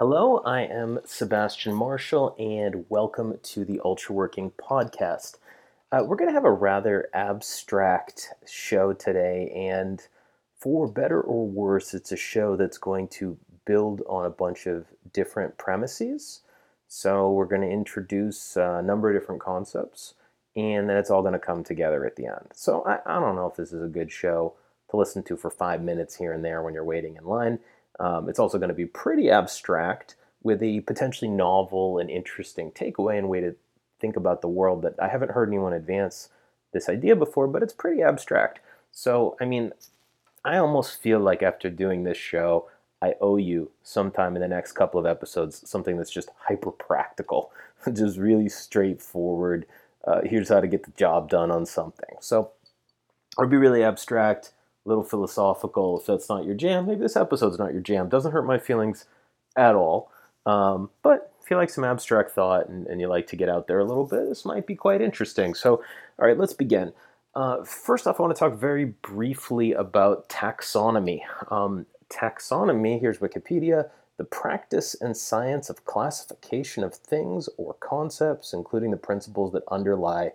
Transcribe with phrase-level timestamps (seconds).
[0.00, 5.36] Hello, I am Sebastian Marshall, and welcome to the Ultraworking Podcast.
[5.92, 10.00] Uh, we're going to have a rather abstract show today, and
[10.56, 13.36] for better or worse, it's a show that's going to
[13.66, 16.40] build on a bunch of different premises.
[16.88, 20.14] So, we're going to introduce a number of different concepts,
[20.56, 22.52] and then it's all going to come together at the end.
[22.54, 24.54] So, I, I don't know if this is a good show
[24.90, 27.58] to listen to for five minutes here and there when you're waiting in line.
[28.00, 33.18] Um, it's also going to be pretty abstract with a potentially novel and interesting takeaway
[33.18, 33.54] and way to
[34.00, 36.30] think about the world that I haven't heard anyone advance
[36.72, 38.60] this idea before, but it's pretty abstract.
[38.90, 39.72] So, I mean,
[40.44, 42.68] I almost feel like after doing this show,
[43.02, 47.52] I owe you sometime in the next couple of episodes something that's just hyper practical,
[47.92, 49.66] just really straightforward.
[50.06, 52.16] Uh, here's how to get the job done on something.
[52.20, 52.52] So,
[53.38, 54.52] it'll be really abstract
[54.84, 56.00] a little philosophical.
[56.00, 58.08] If that's not your jam, maybe this episode's not your jam.
[58.08, 59.06] Doesn't hurt my feelings
[59.56, 60.10] at all.
[60.46, 63.66] Um, but if you like some abstract thought and, and, you like to get out
[63.66, 65.54] there a little bit, this might be quite interesting.
[65.54, 65.82] So,
[66.18, 66.92] all right, let's begin.
[67.34, 71.20] Uh, first off, I want to talk very briefly about taxonomy.
[71.50, 78.90] Um, taxonomy, here's Wikipedia, the practice and science of classification of things or concepts, including
[78.90, 80.32] the principles that underlie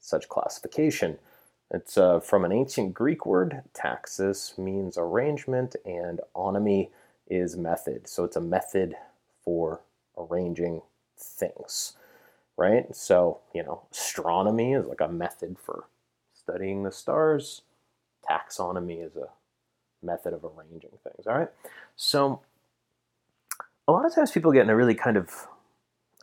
[0.00, 1.18] such classification.
[1.70, 3.62] It's uh, from an ancient Greek word.
[3.74, 6.90] Taxis means arrangement, and onomy
[7.28, 8.08] is method.
[8.08, 8.96] So it's a method
[9.44, 9.82] for
[10.18, 10.82] arranging
[11.16, 11.96] things,
[12.56, 12.94] right?
[12.94, 15.84] So, you know, astronomy is like a method for
[16.34, 17.62] studying the stars,
[18.28, 19.28] taxonomy is a
[20.04, 21.50] method of arranging things, all right?
[21.96, 22.40] So,
[23.86, 25.28] a lot of times people get in a really kind of,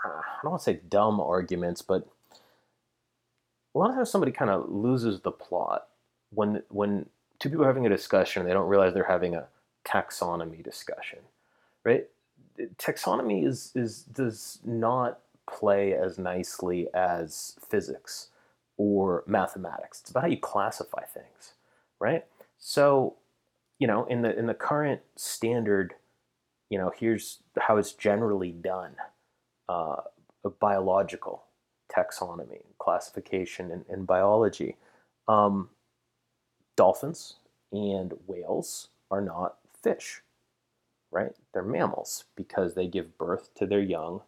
[0.03, 2.07] uh, I don't want to say dumb arguments, but
[3.77, 5.87] a lot of times somebody kind of loses the plot
[6.31, 7.07] when when
[7.39, 9.47] two people are having a discussion and they don't realize they're having a
[9.85, 11.19] taxonomy discussion
[11.83, 12.07] right?
[12.77, 18.27] Taxonomy is is does not play as nicely as physics
[18.75, 20.01] or mathematics.
[20.01, 21.53] It's about how you classify things
[21.99, 22.25] right?
[22.57, 23.15] So
[23.77, 25.93] you know in the in the current standard
[26.69, 28.95] you know here's how it's generally done
[29.69, 29.97] uh,
[30.59, 31.43] biological
[31.95, 34.75] taxonomy, classification, and, and biology.
[35.27, 35.69] Um,
[36.75, 37.35] dolphins
[37.71, 40.21] and whales are not fish,
[41.11, 41.33] right?
[41.53, 44.21] They're mammals because they give birth to their young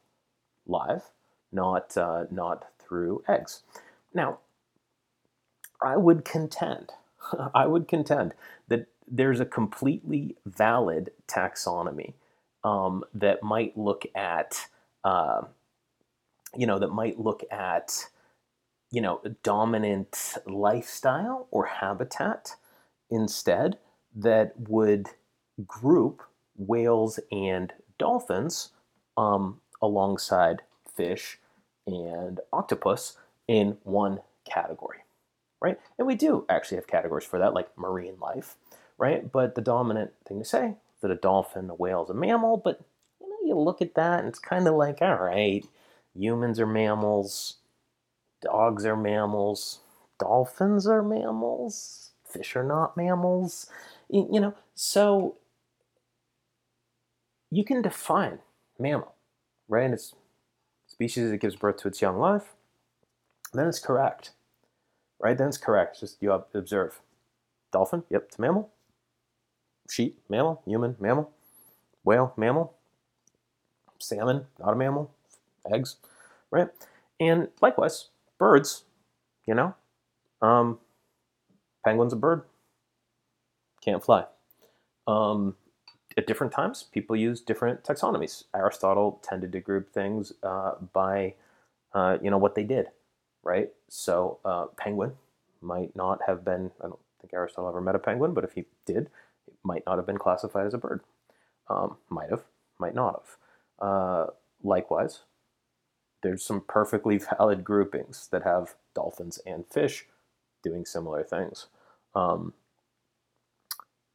[0.67, 1.11] live,
[1.51, 3.63] not uh, not through eggs.
[4.13, 4.39] Now,
[5.81, 6.91] I would contend,
[7.55, 8.33] I would contend
[8.67, 12.13] that there's a completely valid taxonomy
[12.63, 14.67] um, that might look at
[15.03, 15.43] uh,
[16.55, 18.07] you know, that might look at,
[18.91, 22.55] you know, a dominant lifestyle or habitat
[23.09, 23.77] instead
[24.15, 25.09] that would
[25.65, 26.23] group
[26.55, 28.69] whales and dolphins
[29.17, 30.61] um, alongside
[30.95, 31.39] fish
[31.85, 33.17] and octopus
[33.47, 34.99] in one category,
[35.61, 35.79] right?
[35.97, 38.55] And we do actually have categories for that, like marine life,
[38.97, 39.31] right?
[39.31, 42.81] But the dominant thing to say that a dolphin, a whale is a mammal, but
[43.21, 45.65] you know, you look at that and it's kind of like, all right,
[46.19, 47.57] humans are mammals,
[48.41, 49.79] dogs are mammals,
[50.19, 53.67] dolphins are mammals, fish are not mammals.
[54.09, 55.35] You know, so
[57.51, 58.39] you can define
[58.77, 59.13] mammal,
[59.67, 59.85] right?
[59.85, 60.13] And It's
[60.87, 62.53] species that gives birth to its young life.
[63.53, 64.31] Then it's correct,
[65.19, 65.37] right?
[65.37, 65.99] Then it's correct.
[66.01, 66.99] Just you observe.
[67.71, 68.69] Dolphin, yep, it's mammal.
[69.89, 70.61] Sheep, mammal.
[70.65, 71.31] Human, mammal.
[72.03, 72.73] Whale, mammal.
[73.99, 75.11] Salmon, not a mammal
[75.71, 75.97] eggs,
[76.51, 76.67] right?
[77.19, 78.85] And likewise, birds,
[79.45, 79.75] you know,
[80.41, 80.79] um,
[81.85, 82.43] penguin's a bird,
[83.83, 84.25] can't fly.
[85.07, 85.55] Um,
[86.17, 88.43] at different times, people use different taxonomies.
[88.55, 91.35] Aristotle tended to group things uh, by,
[91.93, 92.87] uh, you know, what they did,
[93.43, 93.69] right?
[93.89, 95.13] So, uh, penguin
[95.61, 96.71] might not have been.
[96.83, 99.09] I don't think Aristotle ever met a penguin, but if he did,
[99.47, 101.01] it might not have been classified as a bird.
[101.69, 102.43] Um, might have,
[102.79, 103.87] might not have.
[103.87, 104.27] Uh,
[104.63, 105.21] likewise,
[106.21, 110.05] there's some perfectly valid groupings that have dolphins and fish
[110.63, 111.67] doing similar things.
[112.15, 112.53] Um,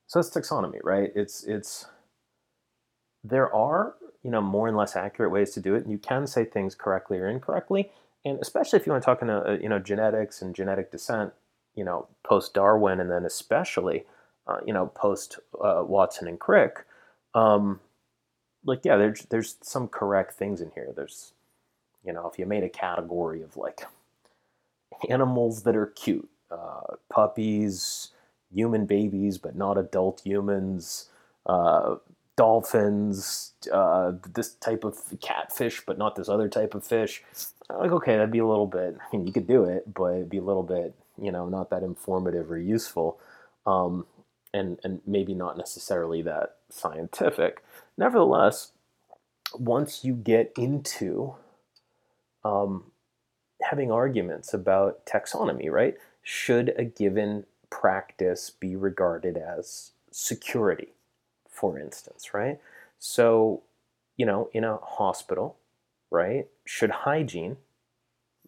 [0.06, 1.10] so it's taxonomy, right?
[1.14, 1.86] It's it's
[3.22, 6.26] there are you know more and less accurate ways to do it, and you can
[6.26, 7.90] say things correctly or incorrectly,
[8.24, 11.32] and especially if you want to talk in a, you know genetics and genetic descent,
[11.74, 14.04] you know post Darwin, and then especially
[14.46, 16.84] uh, you know post uh, Watson and Crick.
[17.34, 17.80] Um,
[18.64, 20.92] like yeah, there's there's some correct things in here.
[20.94, 21.32] There's
[22.04, 23.86] you know, if you made a category of like
[25.08, 28.10] animals that are cute, uh, puppies,
[28.52, 31.08] human babies, but not adult humans,
[31.46, 31.96] uh,
[32.36, 37.22] dolphins, uh, this type of catfish, but not this other type of fish.
[37.70, 38.96] Like, okay, that'd be a little bit.
[39.00, 41.70] I mean, you could do it, but it'd be a little bit, you know, not
[41.70, 43.18] that informative or useful,
[43.66, 44.06] um,
[44.52, 47.62] and and maybe not necessarily that scientific.
[47.96, 48.72] Nevertheless,
[49.58, 51.36] once you get into
[52.44, 52.84] um,
[53.62, 55.96] having arguments about taxonomy, right?
[56.22, 60.94] Should a given practice be regarded as security,
[61.48, 62.58] for instance, right?
[62.98, 63.62] So,
[64.16, 65.56] you know, in a hospital,
[66.10, 67.56] right, should hygiene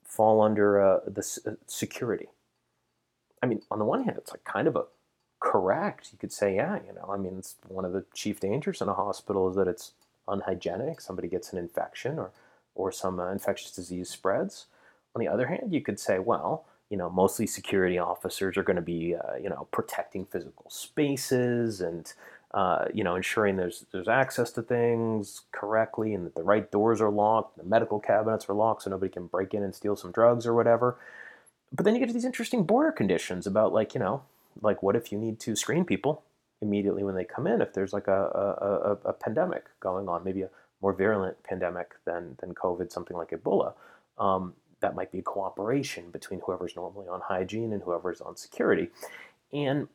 [0.05, 2.29] fall under uh, the uh, security?
[3.43, 4.85] I mean, on the one hand, it's like kind of a
[5.41, 6.11] correct.
[6.13, 8.89] You could say, yeah, you know, I mean, it's one of the chief dangers in
[8.89, 9.93] a hospital is that it's
[10.29, 11.01] unhygienic.
[11.01, 12.31] Somebody gets an infection or,
[12.77, 14.67] or some uh, infectious disease spreads.
[15.15, 18.77] On the other hand, you could say, well, you know, mostly security officers are going
[18.77, 22.13] to be, uh, you know, protecting physical spaces and,
[22.55, 27.01] uh, you know, ensuring there's there's access to things correctly and that the right doors
[27.01, 30.13] are locked, the medical cabinets are locked, so nobody can break in and steal some
[30.13, 30.97] drugs or whatever.
[31.73, 34.23] But then you get to these interesting border conditions about, like, you know,
[34.63, 36.23] like what if you need to screen people
[36.63, 40.25] immediately when they come in if there's like a, a, a, a pandemic going on,
[40.25, 40.51] maybe a
[40.81, 43.75] more virulent pandemic than than COVID, something like Ebola.
[44.19, 48.91] Um, that might be cooperation between whoever's normally on hygiene and whoever's on security.
[49.53, 49.89] And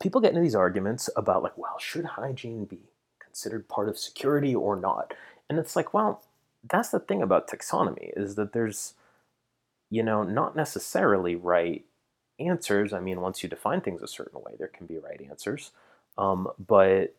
[0.00, 2.78] people get into these arguments about, like, well, should hygiene be
[3.18, 5.12] considered part of security or not?
[5.48, 6.22] And it's like, well,
[6.68, 8.94] that's the thing about taxonomy is that there's,
[9.90, 11.84] you know, not necessarily right
[12.38, 12.92] answers.
[12.92, 15.72] I mean, once you define things a certain way, there can be right answers.
[16.16, 17.14] Um, but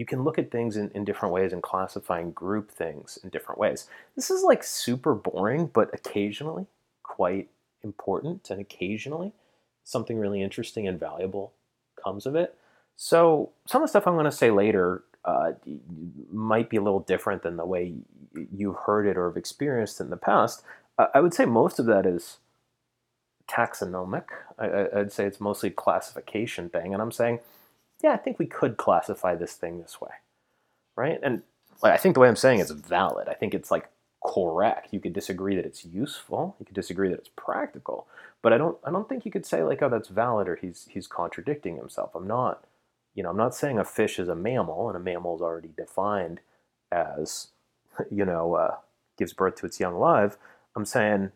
[0.00, 3.28] you can look at things in, in different ways and classify and group things in
[3.28, 3.86] different ways.
[4.16, 6.64] This is like super boring, but occasionally
[7.02, 7.50] quite
[7.82, 9.32] important, and occasionally
[9.84, 11.52] something really interesting and valuable
[12.02, 12.56] comes of it.
[12.96, 15.52] So, some of the stuff I'm going to say later uh,
[16.32, 17.92] might be a little different than the way
[18.56, 20.62] you've heard it or have experienced in the past.
[21.14, 22.38] I would say most of that is
[23.50, 24.24] taxonomic.
[24.58, 27.40] I, would say it's mostly classification thing, and I'm saying
[28.02, 30.10] yeah, I think we could classify this thing this way,
[30.96, 31.18] right?
[31.22, 31.42] And
[31.82, 33.28] I think the way I'm saying it's valid.
[33.28, 33.88] I think it's like
[34.24, 34.92] correct.
[34.92, 36.56] You could disagree that it's useful.
[36.58, 38.06] You could disagree that it's practical,
[38.42, 38.78] but I don't.
[38.84, 42.14] I don't think you could say like, oh, that's valid or he's he's contradicting himself.
[42.14, 42.64] I'm not.
[43.14, 45.70] You know, I'm not saying a fish is a mammal and a mammal is already
[45.76, 46.40] defined
[46.92, 47.48] as,
[48.10, 48.76] you know, uh,
[49.18, 50.38] gives birth to its young live.
[50.76, 51.32] I'm saying,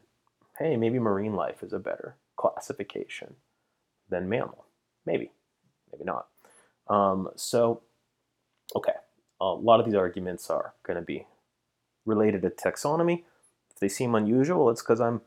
[0.58, 3.34] hey, maybe marine life is a better classification
[4.08, 4.66] than mammal.
[5.04, 5.32] Maybe,
[5.92, 6.28] maybe not.
[6.88, 7.82] Um, so,
[8.74, 8.92] okay,
[9.40, 11.26] a lot of these arguments are going to be
[12.06, 13.24] related to taxonomy.
[13.70, 15.22] If they seem unusual, it's because I'm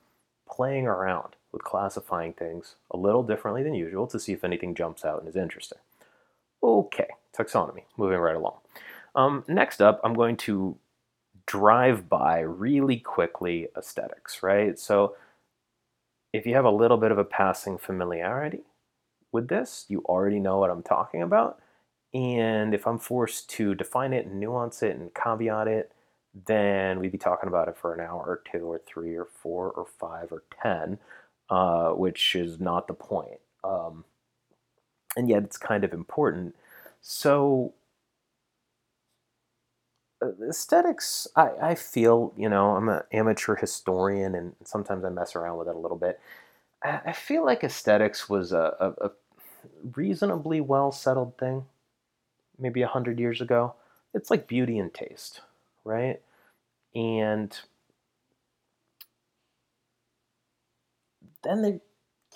[0.50, 5.04] playing around with classifying things a little differently than usual to see if anything jumps
[5.04, 5.80] out and is interesting.
[6.64, 8.58] Okay, taxonomy, moving right along.
[9.16, 10.78] Um, next up, I'm going to
[11.46, 14.78] drive by really quickly aesthetics, right?
[14.78, 15.16] So
[16.34, 18.64] if you have a little bit of a passing familiarity
[19.32, 19.86] with this.
[19.90, 21.60] You already know what I'm talking about.
[22.14, 25.92] And if I'm forced to define it and nuance it and caveat it,
[26.46, 29.72] then we'd be talking about it for an hour or two or three or four
[29.72, 31.00] or five or ten,
[31.50, 33.40] uh, which is not the point.
[33.64, 34.06] Um,
[35.16, 36.56] and yet it's kind of important.
[37.02, 37.74] So,
[40.22, 45.36] uh, aesthetics, I, I feel, you know, I'm an amateur historian and sometimes I mess
[45.36, 46.20] around with it a little bit.
[46.84, 49.12] I feel like aesthetics was a, a, a
[49.96, 51.66] reasonably well settled thing,
[52.58, 53.76] maybe a hundred years ago.
[54.14, 55.42] It's like beauty and taste,
[55.84, 56.22] right?
[56.96, 57.58] And
[61.44, 61.80] then there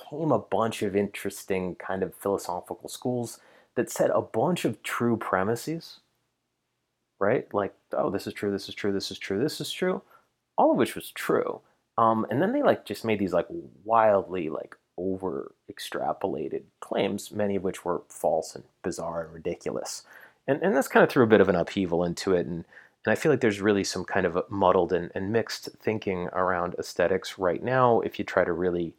[0.10, 3.39] came a bunch of interesting kind of philosophical schools
[3.75, 6.00] that said a bunch of true premises,
[7.19, 7.51] right?
[7.53, 10.01] Like, oh, this is true, this is true, this is true, this is true,
[10.57, 11.62] all of which was true.
[12.01, 13.46] Um, and then they like just made these like
[13.86, 20.03] wildly like over extrapolated claims, many of which were false and bizarre and ridiculous.
[20.48, 22.48] And, and that's kind of threw a bit of an upheaval into it.
[22.48, 22.65] And,
[23.05, 26.74] and I feel like there's really some kind of muddled and, and mixed thinking around
[26.79, 28.96] aesthetics right now if you try to really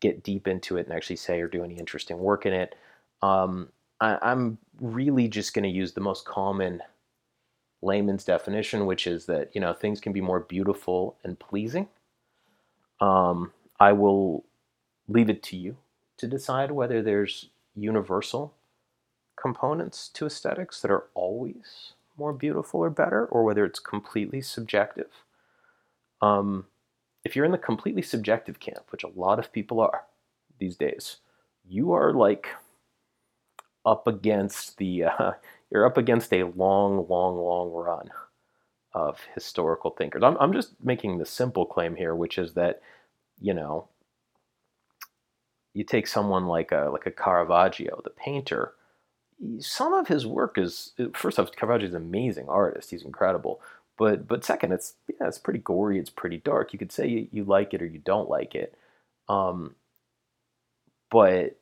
[0.00, 2.74] get deep into it and actually say or do any interesting work in it.
[3.20, 3.68] Um,
[4.00, 6.82] I, I'm really just going to use the most common
[7.82, 11.88] layman's definition, which is that you know things can be more beautiful and pleasing.
[13.00, 14.44] Um, I will
[15.08, 15.76] leave it to you
[16.18, 18.54] to decide whether there's universal
[19.40, 25.10] components to aesthetics that are always more beautiful or better, or whether it's completely subjective.
[26.22, 26.66] Um,
[27.24, 30.04] if you're in the completely subjective camp, which a lot of people are
[30.58, 31.18] these days,
[31.68, 32.48] you are like
[33.84, 35.32] up against the uh,
[35.70, 38.10] you're up against a long, long, long run
[38.96, 40.22] of historical thinkers.
[40.22, 42.80] I'm, I'm just making the simple claim here, which is that,
[43.38, 43.88] you know,
[45.74, 48.72] you take someone like a like a Caravaggio, the painter.
[49.58, 52.90] Some of his work is first off, Caravaggio is an amazing artist.
[52.90, 53.60] He's incredible.
[53.98, 55.98] But but second, it's yeah, it's pretty gory.
[55.98, 56.72] It's pretty dark.
[56.72, 58.74] You could say you, you like it or you don't like it.
[59.28, 59.74] Um,
[61.10, 61.58] but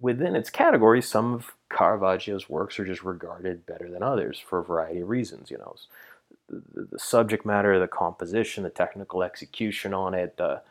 [0.00, 4.64] within its category, some of Caravaggio's works are just regarded better than others for a
[4.64, 5.50] variety of reasons.
[5.50, 5.76] You know,
[6.48, 10.62] the, the subject matter, the composition, the technical execution on it, the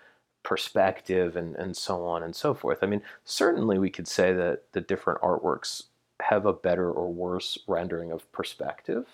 [0.43, 2.79] perspective, and, and so on and so forth.
[2.81, 5.83] I mean, certainly we could say that the different artworks
[6.21, 9.07] have a better or worse rendering of perspective.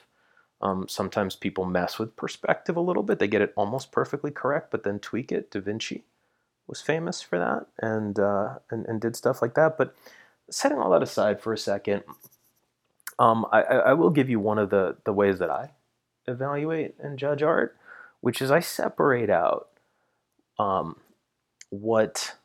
[0.62, 3.20] Um, sometimes people mess with perspective a little bit.
[3.20, 5.52] They get it almost perfectly correct, but then tweak it.
[5.52, 6.04] Da Vinci
[6.68, 9.78] was famous for that and, uh, and, and did stuff like that.
[9.78, 9.96] But
[10.50, 12.04] setting all that aside for a second,
[13.18, 15.72] um, I, I will give you one of the, the ways that I
[16.32, 17.78] evaluate and judge art,
[18.22, 19.70] which is I separate out
[20.58, 20.98] um,
[21.70, 22.36] what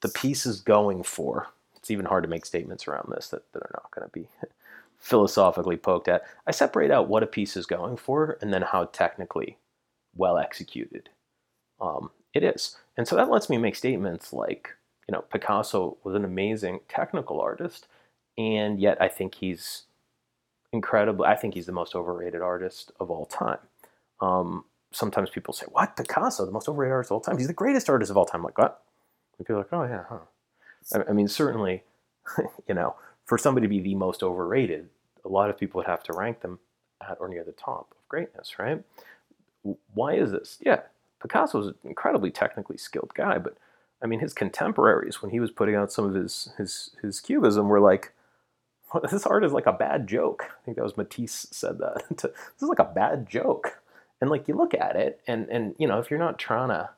[0.00, 1.48] the piece is going for.
[1.76, 4.28] It's even hard to make statements around this that, that are not going to be
[4.98, 6.24] philosophically poked at.
[6.46, 9.56] I separate out what a piece is going for and then how technically
[10.14, 11.08] well executed
[11.80, 12.76] um, it is.
[12.96, 14.70] And so that lets me make statements like,
[15.08, 17.86] you know, Picasso was an amazing technical artist,
[18.36, 19.84] and yet I think he's
[20.72, 21.24] incredible.
[21.24, 23.58] I think he's the most overrated artist of all time.
[24.20, 27.38] Um, sometimes people say, "What Picasso, the most overrated artist of all time?
[27.38, 28.82] He's the greatest artist of all time." I'm like what?
[29.38, 30.18] And people are like, "Oh yeah, huh."
[30.94, 31.82] I, I mean, certainly,
[32.68, 34.88] you know, for somebody to be the most overrated,
[35.24, 36.58] a lot of people would have to rank them
[37.06, 38.82] at or near the top of greatness, right?
[39.94, 40.58] Why is this?
[40.60, 40.80] Yeah,
[41.20, 43.56] Picasso was an incredibly technically skilled guy, but
[44.02, 47.68] I mean, his contemporaries, when he was putting out some of his his his cubism,
[47.68, 48.12] were like,
[49.10, 52.04] "This art is like a bad joke." I think that was Matisse said that.
[52.10, 53.80] this is like a bad joke,
[54.20, 56.90] and like you look at it, and and you know, if you're not trying to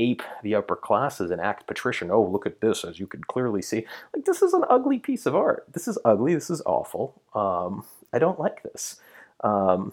[0.00, 3.60] ape the upper classes and act patrician, oh look at this, as you can clearly
[3.60, 5.66] see, like this is an ugly piece of art.
[5.72, 6.34] This is ugly.
[6.34, 7.20] This is awful.
[7.34, 9.00] Um, I don't like this.
[9.42, 9.92] Um,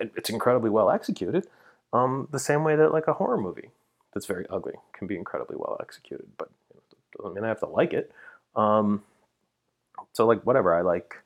[0.00, 1.46] it's incredibly well executed
[1.92, 3.70] um, the same way that like a horror movie
[4.14, 6.50] that's very ugly can be incredibly well executed, but
[7.16, 8.10] doesn't mean I have to like it.
[8.56, 9.02] Um,
[10.12, 11.16] so like whatever I like,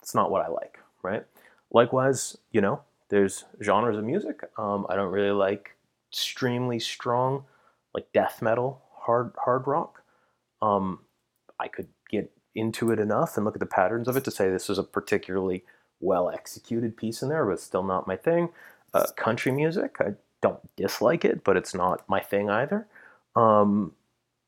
[0.00, 1.24] it's not what I like, right?
[1.70, 4.40] Likewise, you know, there's genres of music.
[4.58, 5.76] Um, I don't really like
[6.10, 7.44] extremely strong,
[7.94, 10.02] like death metal, hard hard rock.
[10.60, 11.00] Um,
[11.58, 14.50] I could get into it enough and look at the patterns of it to say
[14.50, 15.64] this is a particularly
[16.00, 18.48] well executed piece in there, but it's still not my thing.
[18.92, 22.86] Uh, country music, I don't dislike it, but it's not my thing either.
[23.36, 23.92] Um,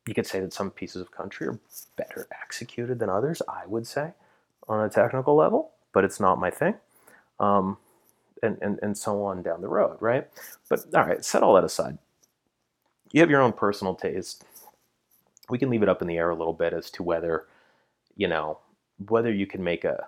[0.07, 1.59] you could say that some pieces of country are
[1.97, 4.13] better executed than others, I would say,
[4.69, 6.75] on a technical level, but it's not my thing.
[7.41, 7.79] Um,
[8.43, 10.29] and, and, and so on down the road, right?
[10.69, 11.99] But all right, set all that aside.
[13.13, 14.45] You have your own personal taste.
[15.49, 17.47] We can leave it up in the air a little bit as to whether,
[18.17, 18.59] you know,
[19.09, 20.07] whether you can make a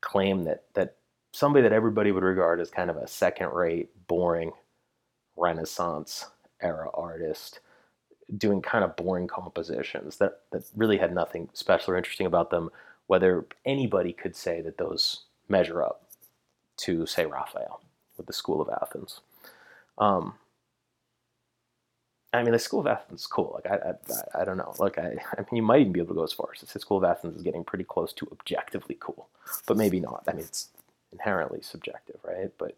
[0.00, 0.96] claim that that
[1.32, 4.52] somebody that everybody would regard as kind of a second rate, boring
[5.36, 6.26] Renaissance
[6.62, 7.60] era artist
[8.36, 12.70] doing kind of boring compositions that, that really had nothing special or interesting about them,
[13.06, 16.02] whether anybody could say that those measure up
[16.78, 17.80] to, say, Raphael
[18.16, 19.20] with the School of Athens.
[19.98, 20.34] Um,
[22.32, 23.52] I mean, the School of Athens is cool.
[23.54, 24.74] Like, I, I, I don't know.
[24.78, 26.66] Like, I, I mean, you might even be able to go as far as to
[26.66, 29.28] say School of Athens is getting pretty close to objectively cool,
[29.66, 30.24] but maybe not.
[30.26, 30.68] I mean, it's
[31.12, 32.50] inherently subjective, right?
[32.58, 32.76] But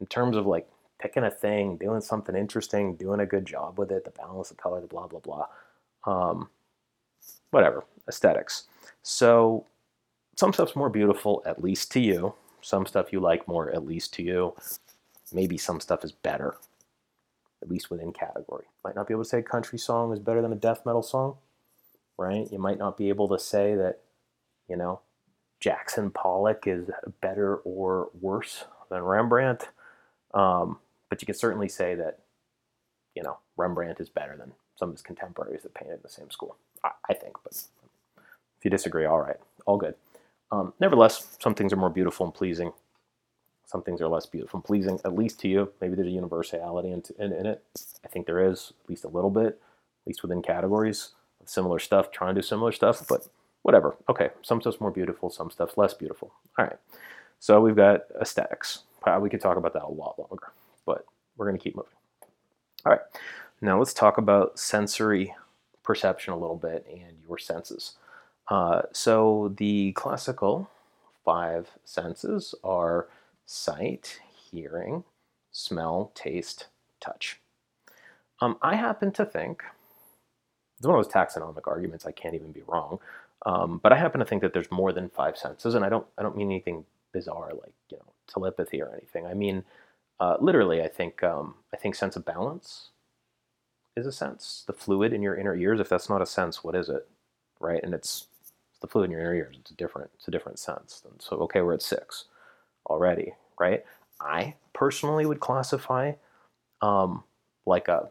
[0.00, 3.90] in terms of like picking a thing, doing something interesting, doing a good job with
[3.92, 5.46] it, the balance, the color, the blah blah blah,
[6.04, 6.48] um,
[7.50, 8.64] whatever aesthetics.
[9.02, 9.66] So
[10.36, 12.34] some stuff's more beautiful, at least to you.
[12.60, 14.54] Some stuff you like more, at least to you.
[15.32, 16.56] Maybe some stuff is better,
[17.62, 18.64] at least within category.
[18.84, 21.02] Might not be able to say a country song is better than a death metal
[21.02, 21.36] song,
[22.16, 22.50] right?
[22.50, 24.00] You might not be able to say that,
[24.68, 25.00] you know,
[25.60, 26.88] Jackson Pollock is
[27.20, 29.68] better or worse than Rembrandt.
[30.34, 30.78] Um,
[31.08, 32.20] but you can certainly say that,
[33.14, 36.30] you know, Rembrandt is better than some of his contemporaries that painted in the same
[36.30, 36.56] school.
[36.84, 39.36] I, I think, but if you disagree, all right,
[39.66, 39.94] all good.
[40.50, 42.72] Um, nevertheless, some things are more beautiful and pleasing.
[43.66, 45.70] Some things are less beautiful and pleasing, at least to you.
[45.80, 47.62] Maybe there's a universality in, in, in it.
[48.04, 51.10] I think there is, at least a little bit, at least within categories
[51.42, 53.06] of similar stuff, trying to do similar stuff.
[53.06, 53.28] But
[53.62, 53.96] whatever.
[54.08, 56.32] Okay, some stuff's more beautiful, some stuff's less beautiful.
[56.58, 56.78] All right,
[57.40, 58.84] so we've got aesthetics.
[59.20, 60.52] We could talk about that a lot longer,
[60.88, 61.04] but
[61.36, 61.92] we're going to keep moving.
[62.86, 63.02] All right,
[63.60, 65.34] now let's talk about sensory
[65.82, 67.96] perception a little bit and your senses.
[68.48, 70.70] Uh, so the classical
[71.26, 73.08] five senses are
[73.44, 75.04] sight, hearing,
[75.52, 76.68] smell, taste,
[77.00, 77.38] touch.
[78.40, 79.62] Um, I happen to think
[80.78, 82.06] it's one of those taxonomic arguments.
[82.06, 82.98] I can't even be wrong,
[83.44, 86.06] um, but I happen to think that there's more than five senses, and I don't.
[86.16, 89.26] I don't mean anything bizarre like you know telepathy or anything.
[89.26, 89.64] I mean
[90.20, 90.82] uh, literally.
[90.82, 91.22] I think.
[91.22, 92.90] Um, I think sense of balance
[93.96, 94.64] is a sense.
[94.66, 95.80] The fluid in your inner ears.
[95.80, 97.06] If that's not a sense, what is it?
[97.60, 97.82] Right?
[97.82, 99.56] And it's, it's the fluid in your inner ears.
[99.60, 100.10] It's a different.
[100.14, 101.02] It's a different sense.
[101.08, 102.26] And so okay, we're at six
[102.86, 103.34] already.
[103.58, 103.84] Right?
[104.20, 106.12] I personally would classify
[106.80, 107.24] um,
[107.66, 108.08] like a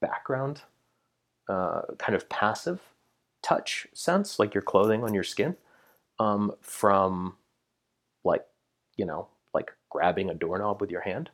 [0.00, 0.62] background
[1.48, 2.80] uh, kind of passive
[3.42, 5.56] touch sense, like your clothing on your skin,
[6.18, 7.34] um, from
[8.24, 8.44] like,
[8.96, 11.30] you know, like grabbing a doorknob with your hand,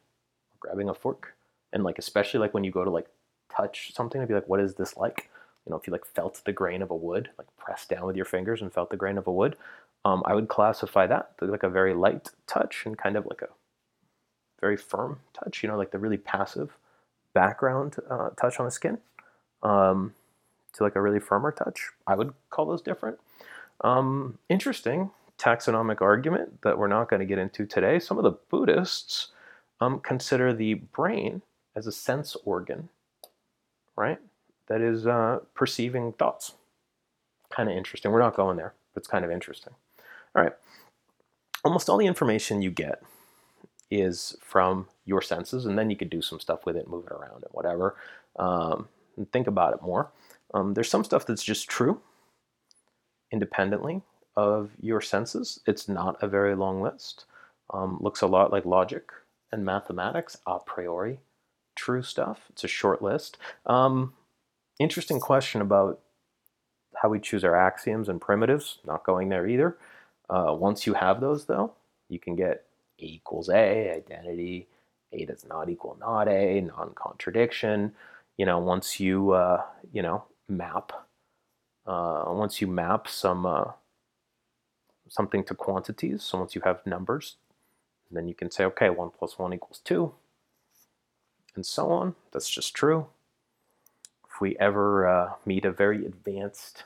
[0.60, 1.34] grabbing a fork,
[1.72, 3.06] and like especially like when you go to like
[3.54, 5.30] touch something, to be like, what is this like?
[5.64, 8.16] You know, if you like felt the grain of a wood, like pressed down with
[8.16, 9.56] your fingers and felt the grain of a wood,
[10.04, 13.48] um, I would classify that like a very light touch and kind of like a
[14.60, 15.62] very firm touch.
[15.62, 16.76] You know, like the really passive
[17.34, 18.98] background uh, touch on the skin
[19.62, 20.14] um,
[20.74, 21.90] to like a really firmer touch.
[22.06, 23.18] I would call those different.
[23.82, 27.98] Um, interesting taxonomic argument that we're not going to get into today.
[27.98, 29.28] Some of the Buddhists
[29.80, 31.42] um, consider the brain
[31.74, 32.88] as a sense organ,
[33.96, 34.18] right?
[34.68, 36.54] That is uh, perceiving thoughts.
[37.50, 38.10] Kind of interesting.
[38.10, 39.74] We're not going there, but it's kind of interesting.
[40.34, 40.52] All right.
[41.64, 43.02] Almost all the information you get
[43.90, 47.12] is from your senses, and then you could do some stuff with it, move it
[47.12, 47.96] around and whatever,
[48.38, 50.10] um, and think about it more.
[50.54, 52.00] Um, there's some stuff that's just true
[53.32, 54.02] independently
[54.36, 55.60] of your senses.
[55.66, 57.24] It's not a very long list.
[57.70, 59.10] Um, looks a lot like logic
[59.56, 61.18] and mathematics, a priori
[61.76, 62.40] true stuff.
[62.50, 63.38] It's a short list.
[63.66, 64.14] Um,
[64.80, 66.00] interesting question about
[66.96, 68.78] how we choose our axioms and primitives.
[68.84, 69.76] Not going there either.
[70.28, 71.72] Uh, once you have those, though,
[72.08, 72.64] you can get
[73.00, 74.66] a equals A, identity,
[75.12, 77.92] A does not equal not A, non-contradiction.
[78.38, 80.92] You know, once you, uh, you know, map,
[81.86, 83.72] uh, once you map some, uh,
[85.08, 87.36] something to quantities, so once you have numbers,
[88.10, 90.12] then you can say, okay, 1 plus 1 equals 2,
[91.54, 92.14] and so on.
[92.32, 93.06] That's just true.
[94.28, 96.84] If we ever uh, meet a very advanced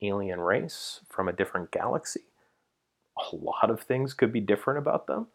[0.00, 2.22] alien race from a different galaxy,
[3.16, 5.26] a lot of things could be different about them.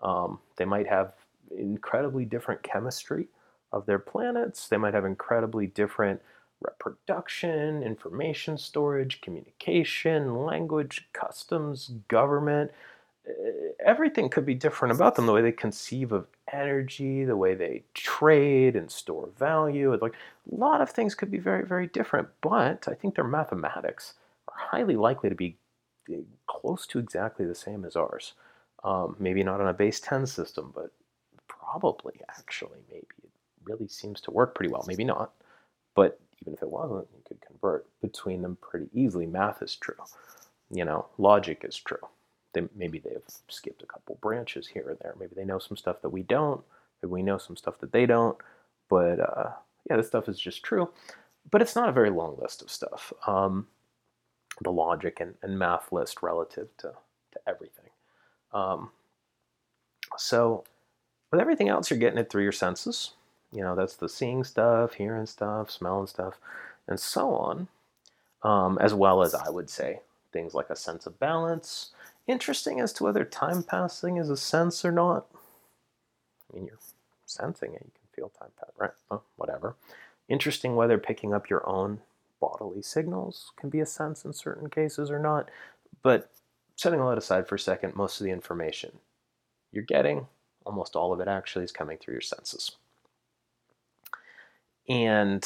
[0.00, 1.14] Um, they might have
[1.56, 3.28] incredibly different chemistry
[3.72, 4.68] of their planets.
[4.68, 6.20] They might have incredibly different
[6.60, 12.70] reproduction, information storage, communication, language, customs, government.
[13.28, 13.32] Uh,
[13.84, 15.26] everything could be different about them.
[15.26, 19.96] The way they conceive of energy, the way they trade and store value.
[20.00, 20.14] Like
[20.52, 22.28] a lot of things could be very, very different.
[22.40, 24.14] But I think their mathematics
[24.48, 25.56] are highly likely to be
[26.46, 28.34] close to exactly the same as ours.
[28.82, 30.92] Um, maybe not on a base 10 system, but
[31.48, 33.30] probably actually maybe it
[33.64, 34.84] really seems to work pretty well.
[34.86, 35.32] Maybe not,
[35.94, 39.26] but even if it wasn't, you could convert between them pretty easily.
[39.26, 39.94] Math is true.
[40.70, 41.98] You know, logic is true.
[42.54, 45.14] They, maybe they've skipped a couple branches here and there.
[45.18, 46.62] Maybe they know some stuff that we don't.
[47.02, 48.38] Maybe we know some stuff that they don't.
[48.88, 49.50] But uh,
[49.88, 50.88] yeah, this stuff is just true.
[51.50, 53.12] But it's not a very long list of stuff.
[53.26, 53.66] Um,
[54.62, 56.92] the logic and, and math list relative to,
[57.32, 57.90] to everything.
[58.52, 58.90] Um,
[60.16, 60.64] so
[61.30, 63.12] with everything else, you're getting it through your senses.
[63.52, 66.34] You know, that's the seeing stuff, hearing stuff, smelling stuff,
[66.88, 67.68] and so on.
[68.42, 70.00] Um, as well as, I would say,
[70.32, 71.92] things like a sense of balance.
[72.26, 75.26] Interesting as to whether time passing is a sense or not.
[76.50, 76.78] I mean, you're
[77.26, 77.82] sensing it.
[77.84, 78.92] You can feel time pass, right?
[79.10, 79.76] Oh, whatever.
[80.28, 82.00] Interesting whether picking up your own
[82.40, 85.50] bodily signals can be a sense in certain cases or not.
[86.02, 86.30] But
[86.76, 88.98] setting all that aside for a second, most of the information
[89.70, 90.26] you're getting,
[90.64, 92.72] almost all of it actually, is coming through your senses.
[94.88, 95.44] And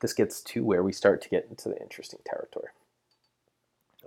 [0.00, 2.68] this gets to where we start to get into the interesting territory.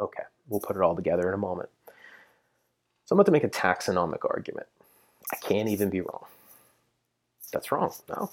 [0.02, 1.70] Okay, we'll put it all together in a moment.
[3.06, 4.68] So I'm about to make a taxonomic argument.
[5.32, 6.26] I can't even be wrong.
[7.54, 7.94] That's wrong.
[8.10, 8.32] No,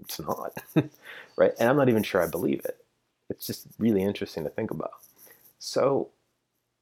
[0.00, 0.56] it's not.
[1.36, 1.52] right?
[1.58, 2.78] And I'm not even sure I believe it.
[3.28, 4.92] It's just really interesting to think about.
[5.58, 6.08] So,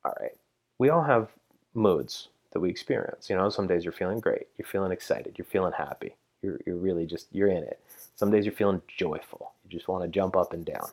[0.05, 0.37] all right,
[0.79, 1.29] we all have
[1.75, 3.31] moods that we experience.
[3.31, 6.77] You know, some days you're feeling great, you're feeling excited, you're feeling happy, you're, you're
[6.77, 7.81] really just, you're in it.
[8.17, 10.89] Some days you're feeling joyful, you just want to jump up and down.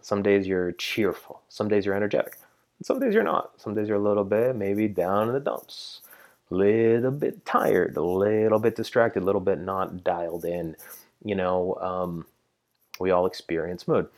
[0.00, 2.38] Some days you're cheerful, some days you're energetic,
[2.82, 3.60] some days you're not.
[3.60, 6.02] Some days you're a little bit maybe down in the dumps,
[6.50, 10.76] a little bit tired, a little bit distracted, a little bit not dialed in
[11.24, 12.26] you know, um,
[13.00, 14.08] we all experience mood.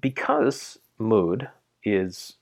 [0.00, 1.48] Because mood
[1.84, 2.34] is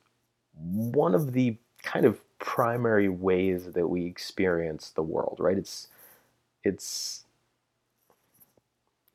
[0.55, 5.59] one of the kind of primary ways that we experience the world, right?
[5.59, 5.89] It's
[6.65, 7.25] it's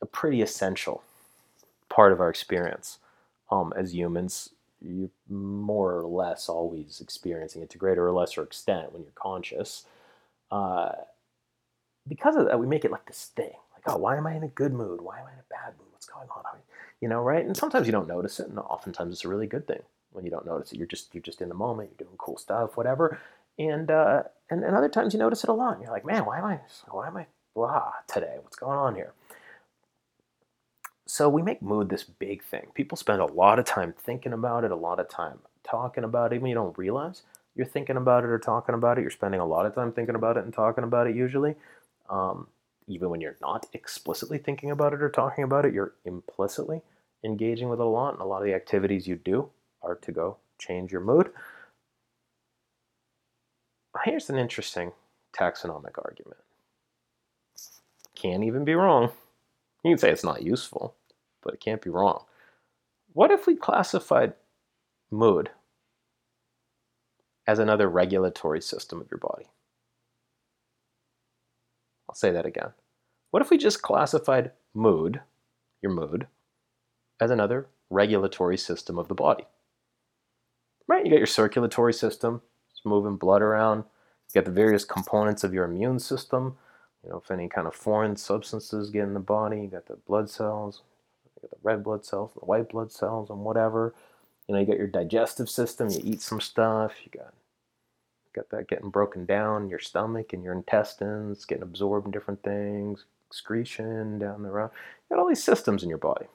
[0.02, 1.04] a pretty essential
[1.90, 3.00] part of our experience
[3.52, 4.50] um, as humans.
[4.82, 9.86] You're more or less always experiencing it to greater or lesser extent when you're conscious.
[10.52, 10.92] Uh,
[12.08, 13.54] because of that, we make it like this thing.
[13.74, 15.02] Like, oh, why am I in a good mood?
[15.02, 15.88] Why am I in a bad mood?
[15.92, 16.60] What's going on?
[17.02, 17.46] You know, right?
[17.46, 20.32] And sometimes you don't notice it, and oftentimes it's a really good thing when you
[20.32, 20.78] don't notice it.
[20.78, 21.90] You're just you're just in the moment.
[21.92, 23.20] You're doing cool stuff, whatever.
[23.60, 25.74] And uh, and and other times you notice it a lot.
[25.74, 26.60] And you're like, man, why am I
[26.90, 28.38] why am I blah today?
[28.42, 29.14] What's going on here?
[31.08, 32.68] So we make mood this big thing.
[32.74, 36.32] People spend a lot of time thinking about it, a lot of time talking about
[36.32, 37.24] it, even you don't realize
[37.58, 39.02] you're thinking about it or talking about it.
[39.02, 41.56] You're spending a lot of time thinking about it and talking about it usually.
[42.10, 42.48] Um,
[42.88, 46.82] even when you're not explicitly thinking about it or talking about it, you're implicitly
[47.24, 48.14] engaging with it a lot.
[48.14, 49.50] And a lot of the activities you do
[49.82, 51.32] are to go change your mood.
[54.06, 54.92] Here's an interesting
[55.36, 56.40] taxonomic argument.
[58.16, 59.12] Can't even be wrong.
[59.84, 60.96] You can say it's not useful,
[61.42, 62.24] but it can't be wrong.
[63.14, 64.34] What if we classified
[65.10, 65.50] mood
[67.46, 69.48] as another regulatory system of your body?
[72.10, 72.74] I'll say that again.
[73.32, 75.22] What if we just classified mood,
[75.82, 76.28] your mood,
[77.20, 79.46] as another regulatory system of the body?
[80.88, 81.06] Right?
[81.06, 83.84] You got your circulatory system, it's moving blood around.
[84.34, 86.58] You got the various components of your immune system.
[87.04, 89.96] You know, if any kind of foreign substances get in the body, you got the
[89.96, 90.82] blood cells,
[91.24, 93.94] you got the red blood cells, the white blood cells, and whatever.
[94.48, 95.90] You know, you got your digestive system.
[95.90, 96.94] You eat some stuff.
[97.04, 97.34] You got
[98.38, 102.44] got that getting broken down, in your stomach and your intestines getting absorbed in different
[102.44, 104.70] things, excretion down the road.
[105.10, 106.28] You got all these systems in your body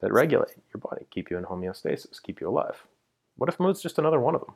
[0.00, 2.84] that regulate your body, keep you in homeostasis, keep you alive.
[3.36, 4.54] What if mood's just another one of them?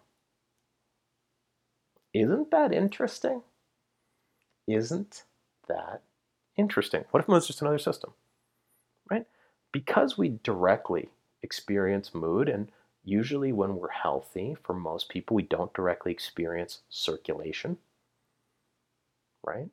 [2.12, 3.42] Isn't that interesting?
[4.68, 5.24] Isn't
[5.68, 6.02] that
[6.56, 7.06] interesting?
[7.12, 8.12] What if mood's just another system?
[9.10, 9.26] Right?
[9.72, 11.10] Because we directly
[11.42, 12.70] experience mood and
[13.04, 17.78] usually when we're healthy, for most people, we don't directly experience circulation,
[19.44, 19.68] right?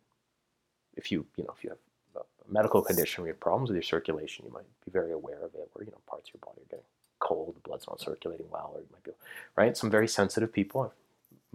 [0.95, 1.79] If you, you know, if you have
[2.17, 5.43] a medical condition where you have problems with your circulation, you might be very aware
[5.43, 6.85] of it, where, you know, parts of your body are getting
[7.19, 9.11] cold, the blood's not circulating well, or you might be,
[9.57, 9.77] right?
[9.77, 10.93] Some very sensitive people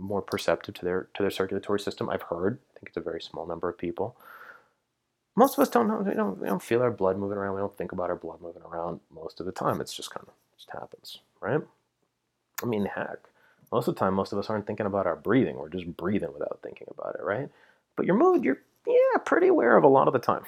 [0.01, 2.09] more perceptive to their, to their circulatory system.
[2.11, 4.17] I've heard, I think it's a very small number of people.
[5.37, 7.55] Most of us don't know, we don't, we don't feel our blood moving around.
[7.55, 9.81] We don't think about our blood moving around most of the time.
[9.81, 11.61] It's just kind of, just happens right?
[12.63, 13.19] I mean, heck,
[13.73, 15.57] most of the time, most of us aren't thinking about our breathing.
[15.57, 17.49] We're just breathing without thinking about it, right?
[17.97, 20.45] But your mood, you're, yeah, pretty aware of a lot of the time,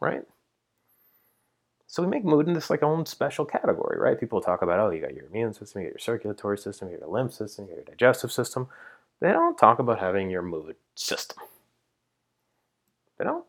[0.00, 0.22] right?
[1.86, 4.18] So we make mood in this like own special category, right?
[4.18, 6.96] People talk about, oh, you got your immune system, you got your circulatory system, you
[6.96, 8.68] got your lymph system, you got your digestive system.
[9.20, 11.38] They don't talk about having your mood system.
[13.18, 13.44] They don't.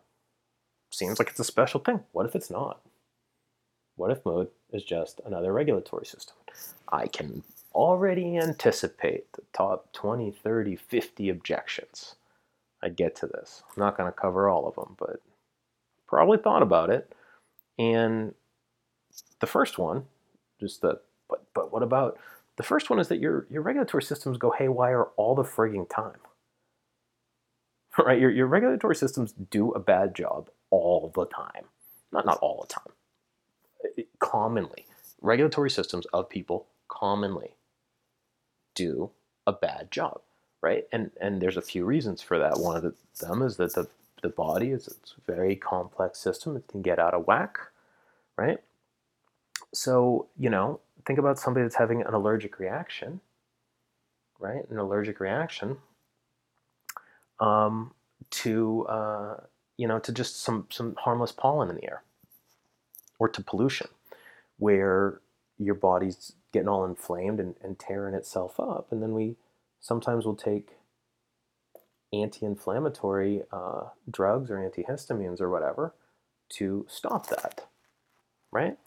[0.91, 2.01] Seems like it's a special thing.
[2.13, 2.81] What if it's not?
[3.97, 6.35] What if mood is just another regulatory system?
[6.91, 12.15] I can already anticipate the top 20, 30, 50 objections
[12.83, 13.63] I'd get to this.
[13.75, 15.21] I'm not going to cover all of them, but
[16.07, 17.13] probably thought about it.
[17.79, 18.33] And
[19.39, 20.05] the first one,
[20.59, 20.99] just the,
[21.29, 22.19] but, but what about,
[22.57, 26.19] the first one is that your, your regulatory systems go haywire all the frigging time.
[27.97, 28.19] Right?
[28.21, 31.65] Your, your regulatory systems do a bad job all the time.
[32.11, 33.07] Not, not all the time.
[34.19, 34.85] Commonly,
[35.21, 37.51] regulatory systems of people commonly
[38.75, 39.11] do
[39.47, 40.21] a bad job,
[40.61, 40.85] right?
[40.91, 42.59] And and there's a few reasons for that.
[42.59, 42.93] One of the,
[43.25, 43.87] them is that the
[44.21, 46.55] the body is a very complex system.
[46.57, 47.57] It can get out of whack,
[48.37, 48.59] right?
[49.73, 53.21] So you know, think about somebody that's having an allergic reaction,
[54.39, 54.69] right?
[54.69, 55.77] An allergic reaction
[57.39, 57.93] um,
[58.31, 59.37] to uh,
[59.77, 62.03] you know to just some some harmless pollen in the air,
[63.19, 63.87] or to pollution,
[64.57, 65.21] where
[65.57, 68.87] your body's getting all inflamed and, and tearing itself up.
[68.91, 69.35] And then we
[69.81, 70.77] sometimes will take
[72.13, 75.93] anti-inflammatory uh, drugs or antihistamines or whatever
[76.49, 77.67] to stop that,
[78.51, 78.77] right?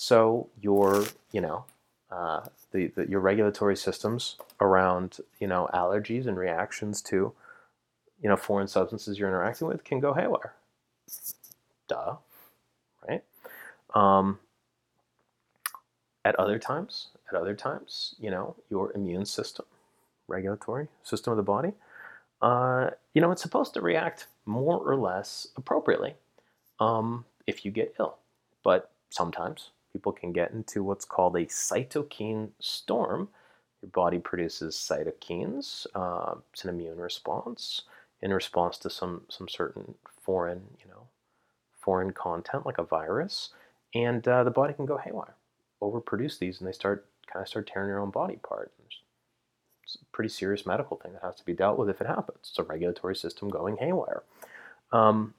[0.00, 1.64] So your, you know,
[2.08, 7.32] uh, the, the, your regulatory systems around, you know, allergies and reactions to,
[8.22, 10.54] you know, foreign substances you're interacting with can go haywire.
[11.88, 12.14] Duh,
[13.08, 13.24] right?
[13.92, 14.38] Um,
[16.24, 19.66] at other times, at other times, you know, your immune system,
[20.28, 21.72] regulatory system of the body,
[22.40, 26.14] uh, you know, it's supposed to react more or less appropriately
[26.78, 28.18] um, if you get ill.
[28.62, 33.28] But sometimes people can get into what's called a cytokine storm.
[33.82, 35.86] Your body produces cytokines.
[35.94, 37.82] Uh, it's an immune response
[38.20, 41.06] in response to some some certain foreign, you know,
[41.78, 43.50] foreign content like a virus,
[43.94, 45.34] and uh, the body can go haywire,
[45.80, 48.72] overproduce these, and they start kind of start tearing your own body apart.
[49.84, 52.38] It's a pretty serious medical thing that has to be dealt with if it happens.
[52.40, 54.22] It's a regulatory system going haywire.
[54.92, 55.34] Um,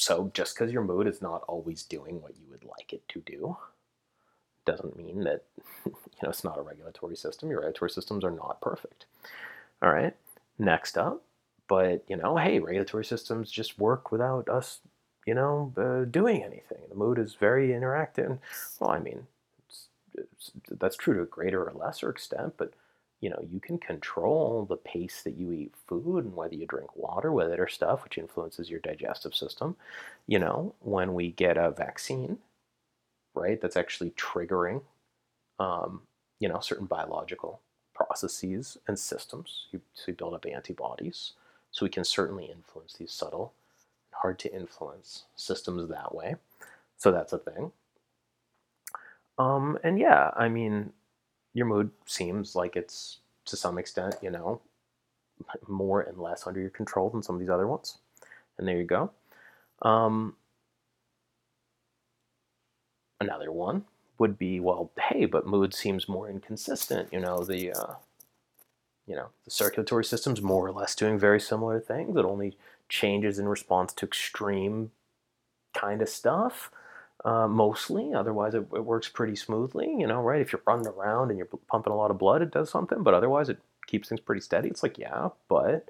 [0.00, 3.20] so just because your mood is not always doing what you would like it to
[3.20, 3.56] do,
[4.64, 5.44] doesn't mean that
[5.86, 7.50] you know it's not a regulatory system.
[7.50, 9.06] Your regulatory systems are not perfect.
[9.82, 10.14] All right.
[10.58, 11.22] Next up,
[11.68, 14.80] but you know, hey, regulatory systems just work without us,
[15.26, 16.80] you know, uh, doing anything.
[16.88, 18.38] The mood is very interactive.
[18.78, 19.26] Well, I mean,
[19.68, 22.72] it's, it's, that's true to a greater or lesser extent, but
[23.20, 26.96] you know, you can control the pace that you eat food and whether you drink
[26.96, 29.76] water with it or stuff, which influences your digestive system.
[30.26, 32.38] You know, when we get a vaccine,
[33.34, 34.82] right, that's actually triggering,
[35.58, 36.02] um,
[36.38, 37.60] you know, certain biological
[37.94, 39.66] processes and systems.
[39.72, 41.32] You, so you build up antibodies.
[41.72, 43.52] So we can certainly influence these subtle,
[44.12, 46.36] hard to influence systems that way.
[46.96, 47.70] So that's a thing.
[49.38, 50.92] Um, and yeah, I mean,
[51.54, 54.60] your mood seems like it's to some extent, you know,
[55.68, 57.98] more and less under your control than some of these other ones.
[58.58, 59.10] And there you go.
[59.82, 60.36] Um,
[63.20, 63.84] another one
[64.18, 67.08] would be, well, hey, but mood seems more inconsistent.
[67.12, 67.94] You know, the uh,
[69.06, 72.16] you know the circulatory system's more or less doing very similar things.
[72.16, 72.56] It only
[72.88, 74.90] changes in response to extreme
[75.74, 76.70] kind of stuff
[77.24, 78.14] uh, mostly.
[78.14, 79.94] Otherwise, it, it, works pretty smoothly.
[79.98, 80.40] You know, right?
[80.40, 83.02] If you're running around and you're pumping a lot of blood, it does something.
[83.02, 84.68] But otherwise, it keeps things pretty steady.
[84.68, 85.88] It's like, yeah, but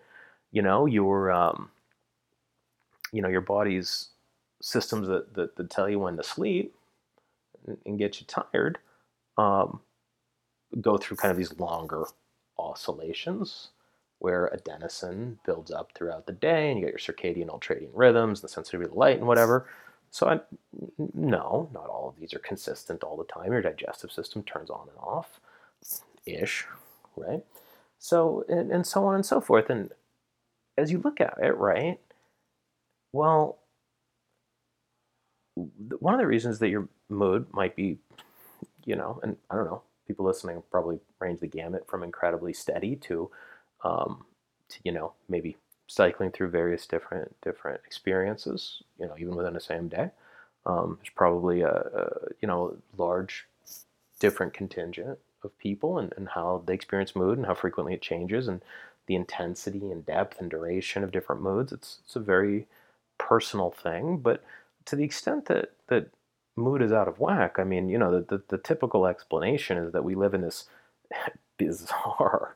[0.53, 1.71] you know, your um,
[3.12, 4.09] you know your body's
[4.62, 6.75] systems that, that, that tell you when to sleep
[7.87, 8.79] and, get you tired
[9.38, 9.81] um,
[10.81, 12.05] go through kind of these longer
[12.59, 13.69] oscillations
[14.19, 18.49] where adenosine builds up throughout the day and you get your circadian ultradian rhythms, the
[18.49, 19.66] sensitivity to light and whatever.
[20.11, 20.40] So I,
[21.14, 23.53] no, not all of these are consistent all the time.
[23.53, 25.40] Your digestive system turns on and off,
[26.27, 26.66] ish,
[27.16, 27.44] right?
[27.99, 29.70] So and, and so on and so forth.
[29.70, 29.90] And
[30.79, 32.01] as you look at it, right?
[33.12, 33.59] Well,
[35.99, 37.99] one of the reasons that your mood might be,
[38.85, 42.96] you know, and I don't know, people listening probably range the gamut from incredibly steady
[42.96, 43.31] to,
[43.85, 44.25] um,
[44.70, 45.57] to you know, maybe
[45.90, 50.11] cycling through various different different experiences, you know, even within the same day.
[50.66, 52.09] Um, there's probably a, a,
[52.40, 53.46] you know large
[54.20, 58.46] different contingent of people and, and how they experience mood and how frequently it changes
[58.46, 58.62] and
[59.07, 61.72] the intensity and depth and duration of different moods.
[61.72, 62.66] It's it's a very
[63.18, 64.44] personal thing, but
[64.87, 66.11] to the extent that that
[66.57, 69.92] mood is out of whack, I mean, you know, the, the, the typical explanation is
[69.92, 70.66] that we live in this
[71.59, 72.55] bizarre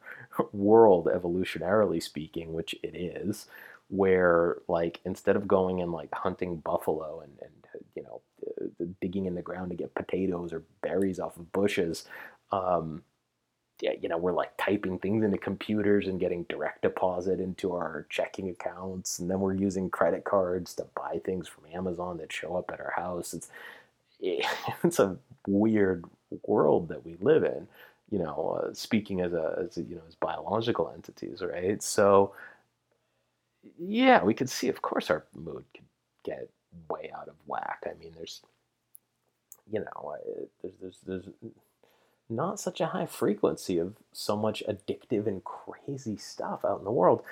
[0.53, 3.47] world evolutionarily speaking, which it is,
[3.88, 8.20] where like instead of going and like hunting buffalo and, and you know
[8.61, 12.07] uh, digging in the ground to get potatoes or berries off of bushes,
[12.53, 13.03] um,
[13.81, 18.07] yeah, you know, we're like typing things into computers and getting direct deposit into our
[18.09, 22.57] checking accounts, and then we're using credit cards to buy things from Amazon that show
[22.57, 23.35] up at our house.
[23.35, 23.49] It's
[24.85, 25.16] it's a
[25.47, 26.05] weird
[26.47, 27.68] world that we live in
[28.11, 31.83] you know, uh, speaking as a, as a, you know, as biological entities, right?
[31.83, 32.33] So,
[33.79, 35.87] yeah, we could see, of course, our mood could
[36.23, 36.51] get
[36.88, 37.85] way out of whack.
[37.87, 38.43] I mean, there's,
[39.71, 40.17] you know,
[40.62, 41.25] there's, there's, there's
[42.29, 46.93] not such a high frequency of so much addictive and crazy stuff out in the
[46.93, 47.23] world.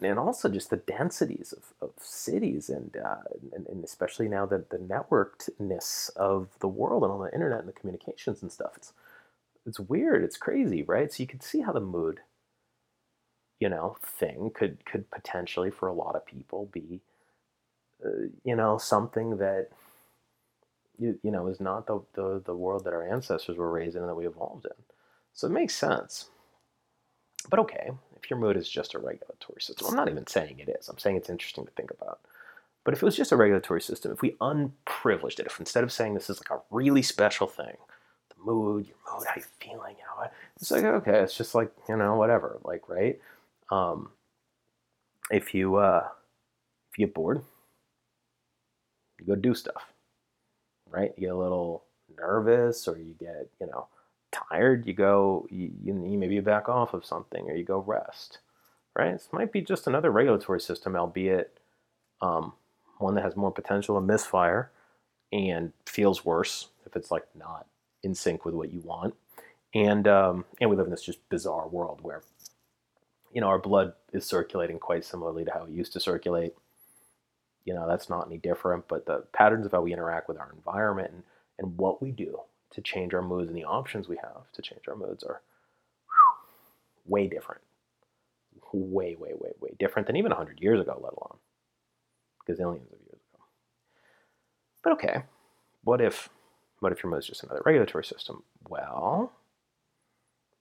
[0.00, 3.16] And also just the densities of, of cities and, uh,
[3.54, 7.68] and, and especially now that the networkedness of the world and on the internet and
[7.68, 8.72] the communications and stuff.
[8.76, 8.92] It's,
[9.66, 10.24] it's weird.
[10.24, 11.12] It's crazy, right?
[11.12, 12.20] So you can see how the mood,
[13.60, 17.00] you know, thing could could potentially for a lot of people be,
[18.04, 19.68] uh, you know, something that
[20.98, 24.02] you, you know is not the, the the world that our ancestors were raised in
[24.02, 24.84] and that we evolved in.
[25.34, 26.30] So it makes sense.
[27.50, 30.68] But okay, if your mood is just a regulatory system, I'm not even saying it
[30.68, 30.88] is.
[30.88, 32.20] I'm saying it's interesting to think about.
[32.84, 35.92] But if it was just a regulatory system, if we unprivileged it, if instead of
[35.92, 37.76] saying this is like a really special thing,
[38.44, 40.28] mood, your mood, how you feeling, you know.
[40.56, 43.18] It's like okay, it's just like you know whatever, like right.
[43.70, 44.10] Um,
[45.30, 46.08] if you uh,
[46.90, 47.42] if you get bored,
[49.18, 49.84] you go do stuff,
[50.90, 51.12] right?
[51.16, 51.84] You get a little
[52.16, 53.88] nervous, or you get you know
[54.32, 54.86] tired.
[54.86, 58.38] You go, you, you, maybe you back off of something, or you go rest,
[58.96, 59.12] right?
[59.12, 61.58] This might be just another regulatory system, albeit
[62.20, 62.52] um,
[62.98, 64.70] one that has more potential to misfire
[65.32, 67.66] and feels worse if it's like not
[68.02, 69.14] in sync with what you want.
[69.74, 72.22] And um, and we live in this just bizarre world where
[73.32, 76.54] you know our blood is circulating quite similarly to how it used to circulate.
[77.64, 80.52] You know that's not any different, but the patterns of how we interact with our
[80.52, 81.22] environment and,
[81.58, 82.40] and what we do
[82.72, 85.40] to change our moods and the options we have to change our moods are
[86.06, 87.62] whew, way different.
[88.74, 91.38] Way, way, way, way different than even 100 years ago, let alone
[92.48, 93.44] gazillions of years ago.
[94.82, 95.22] But okay,
[95.84, 96.30] what if
[96.82, 98.42] what if your mood is just another regulatory system?
[98.68, 99.32] Well,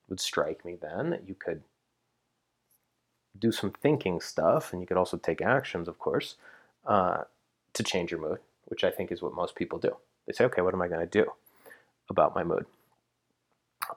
[0.03, 1.63] it would strike me then that you could
[3.39, 6.35] do some thinking stuff, and you could also take actions, of course,
[6.85, 7.23] uh,
[7.73, 9.95] to change your mood, which I think is what most people do.
[10.27, 11.31] They say, okay, what am I going to do
[12.07, 12.65] about my mood?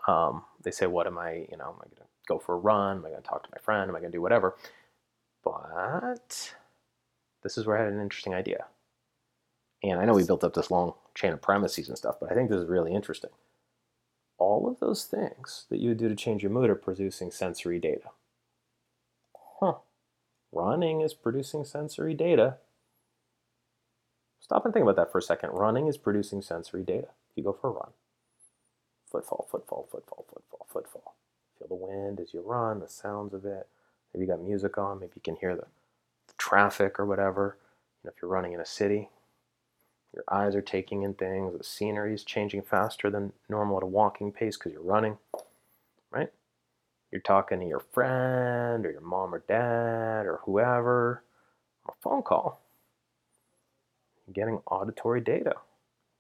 [0.09, 2.59] Um, they say, what am I, you know, am I going to go for a
[2.59, 2.99] run?
[2.99, 3.91] Am I going to talk to my friend?
[3.91, 4.57] Am I going to do whatever?
[5.45, 6.55] But
[7.43, 8.65] this is where I had an interesting idea.
[9.83, 12.35] And I know we built up this long chain of premises and stuff, but I
[12.35, 13.31] think this is really interesting.
[14.39, 17.79] All of those things that you would do to change your mood are producing sensory
[17.79, 18.11] data.
[19.61, 19.75] Huh.
[20.53, 22.57] Running is producing sensory data.
[24.41, 25.51] Stop and think about that for a second.
[25.51, 27.09] Running is producing sensory data.
[27.31, 27.91] If you go for a run,
[29.11, 31.15] footfall, footfall, footfall, footfall, footfall.
[31.59, 33.69] Feel the wind as you run, the sounds of it.
[34.13, 35.67] Maybe you got music on, maybe you can hear the,
[36.37, 37.57] traffic or whatever.
[38.03, 39.09] You know, if you're running in a city,
[40.15, 43.87] your eyes are taking in things, the scenery is changing faster than normal at a
[43.87, 45.19] walking pace because you're running,
[46.11, 46.31] right?
[47.11, 51.23] You're talking to your friend or your mom or dad or whoever
[51.87, 52.61] on a phone call
[54.27, 55.55] you're getting auditory data.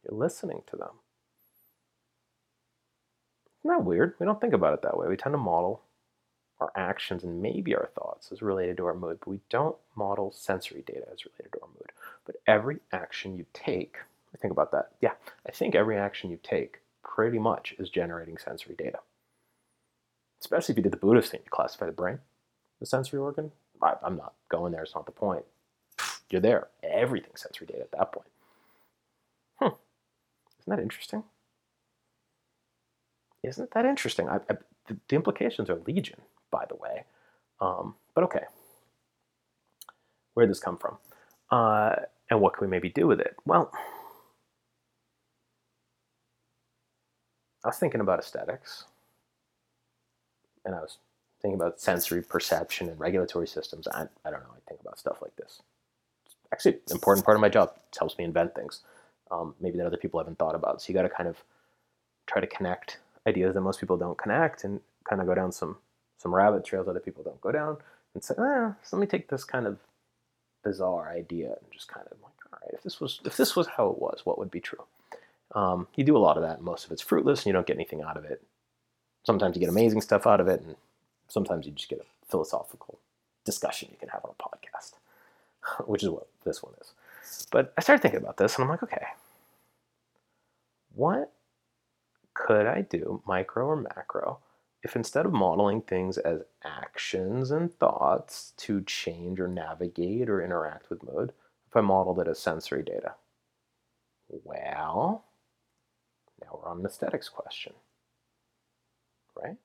[0.04, 0.90] You're listening to them.
[3.64, 4.14] Isn't that weird?
[4.18, 5.08] We don't think about it that way.
[5.08, 5.82] We tend to model
[6.64, 10.32] our actions and maybe our thoughts as related to our mood, but we don't model
[10.32, 11.92] sensory data as related to our mood.
[12.24, 13.96] But every action you take,
[14.40, 14.90] think about that.
[15.00, 15.12] Yeah,
[15.46, 18.98] I think every action you take pretty much is generating sensory data.
[20.40, 22.18] Especially if you did the Buddhist thing, you classify the brain,
[22.80, 23.52] the sensory organ.
[23.82, 25.44] I, I'm not going there, it's not the point
[26.30, 26.68] you're there.
[26.82, 28.28] Everything's sensory data at that point.
[29.56, 29.76] Hmm.
[30.60, 31.24] Isn't that interesting?
[33.42, 34.28] Isn't that interesting?
[34.28, 36.20] I, I, the, the, implications are legion,
[36.54, 37.04] by the way.
[37.60, 38.44] Um, but okay.
[40.34, 40.98] Where did this come from?
[41.50, 41.96] Uh,
[42.30, 43.34] and what can we maybe do with it?
[43.44, 43.72] Well,
[47.64, 48.84] I was thinking about aesthetics,
[50.64, 50.98] and I was
[51.42, 53.88] thinking about sensory perception and regulatory systems.
[53.88, 55.60] I, I don't know, I think about stuff like this
[56.26, 57.72] It's actually an important part of my job.
[57.76, 58.82] It helps me invent things,
[59.30, 60.80] um, maybe that other people haven't thought about.
[60.80, 61.42] So you got to kind of
[62.26, 65.78] try to connect ideas that most people don't connect, and kind of go down some
[66.18, 67.76] some rabbit trails other people don't go down,
[68.14, 69.78] and say, so let me take this kind of
[70.62, 73.66] bizarre idea and just kind of like, all right, if this was if this was
[73.66, 74.84] how it was, what would be true?
[75.54, 77.76] Um, you do a lot of that, most of it's fruitless, and you don't get
[77.76, 78.42] anything out of it.
[79.24, 80.76] Sometimes you get amazing stuff out of it, and
[81.28, 82.98] sometimes you just get a philosophical
[83.44, 84.94] discussion you can have on a podcast.
[85.86, 86.92] which is what this one is.
[87.50, 89.04] But I started thinking about this and I'm like, okay,
[90.94, 91.32] what
[92.34, 94.38] could I do, micro or macro,
[94.84, 100.90] if instead of modeling things as actions and thoughts to change or navigate or interact
[100.90, 101.32] with mood,
[101.68, 103.14] if I modeled it as sensory data?
[104.28, 105.24] Well,
[106.42, 107.72] now we're on an aesthetics question,
[109.36, 109.56] right?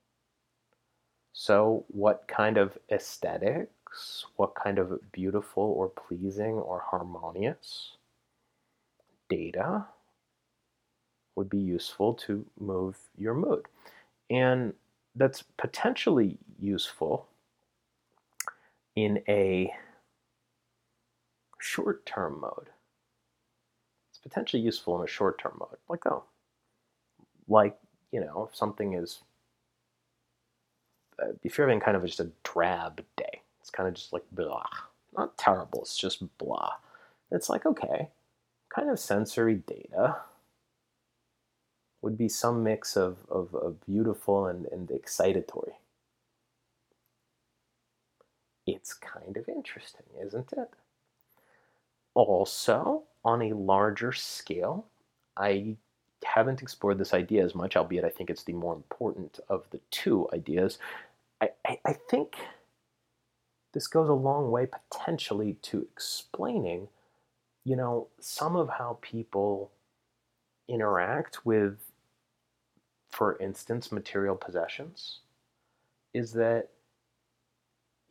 [1.32, 7.96] So, what kind of aesthetics, what kind of beautiful or pleasing or harmonious
[9.28, 9.86] data
[11.36, 13.66] would be useful to move your mood.
[14.28, 14.74] And
[15.14, 17.26] that's potentially useful
[18.96, 19.72] in a
[21.58, 22.70] short term mode.
[24.10, 25.78] It's potentially useful in a short term mode.
[25.88, 26.24] Like, oh,
[27.48, 27.76] like,
[28.12, 29.22] you know, if something is,
[31.22, 34.24] uh, if you're having kind of just a drab day, it's kind of just like
[34.32, 34.64] blah.
[35.16, 36.74] Not terrible, it's just blah.
[37.32, 38.08] It's like, okay,
[38.74, 40.16] kind of sensory data
[42.02, 45.72] would be some mix of, of, of beautiful and, and excitatory.
[48.66, 50.70] It's kind of interesting, isn't it?
[52.14, 54.86] Also, on a larger scale,
[55.36, 55.76] I
[56.24, 59.80] haven't explored this idea as much, albeit I think it's the more important of the
[59.90, 60.78] two ideas.
[61.40, 62.36] I, I, I think
[63.72, 66.88] this goes a long way potentially to explaining,
[67.64, 69.70] you know, some of how people
[70.68, 71.78] interact with,
[73.10, 75.20] for instance, material possessions.
[76.14, 76.68] Is that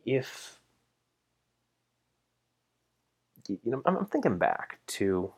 [0.05, 0.59] if,
[3.47, 5.31] you know, I'm, thinking back to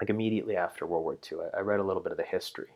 [0.00, 1.38] like immediately after World War II.
[1.54, 2.70] I, I read a little bit of the history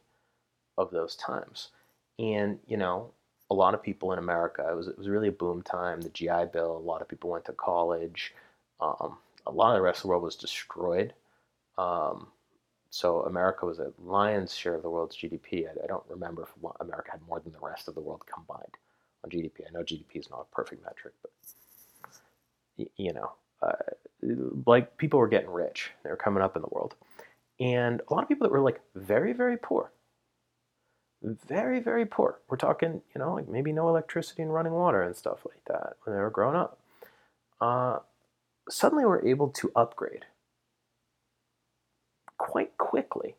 [0.79, 1.71] of those times,
[2.19, 3.11] and you know,
[3.51, 4.67] a lot of people in America.
[4.71, 6.01] It was it was really a boom time.
[6.01, 6.77] The GI Bill.
[6.77, 8.35] A lot of people went to college.
[8.81, 11.15] Um, a lot of the rest of the world was destroyed.
[11.79, 12.29] Um,
[12.97, 15.67] so America was a lion's share of the world's GDP.
[15.67, 16.49] I, I, don't remember if
[16.81, 18.75] America had more than the rest of the world combined
[19.23, 19.67] on GDP.
[19.69, 21.31] I know GDP is not a perfect metric, but
[22.97, 23.73] you know, uh,
[24.67, 25.91] like people were getting rich.
[26.05, 26.95] They were coming up in the world,
[27.61, 29.93] and a lot of people that were like very very poor,
[31.23, 32.41] very very poor.
[32.49, 35.97] We're talking, you know, like maybe no electricity and running water and stuff like that
[36.05, 36.79] when they were growing up.
[37.61, 37.99] Uh,
[38.71, 40.25] suddenly, were able to upgrade
[42.47, 43.35] quite quickly.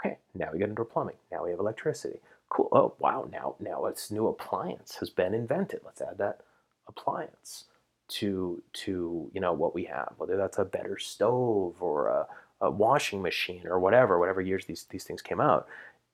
[0.00, 1.14] Okay, now we get into plumbing.
[1.30, 2.18] Now we have electricity.
[2.48, 2.68] Cool.
[2.72, 3.28] Oh wow!
[3.30, 5.80] Now now a new appliance has been invented.
[5.84, 6.40] Let's add that
[6.88, 7.64] appliance
[8.08, 12.26] to to you know what we have, whether that's a better stove or a,
[12.60, 15.68] a washing machine or whatever, whatever years these these things came out,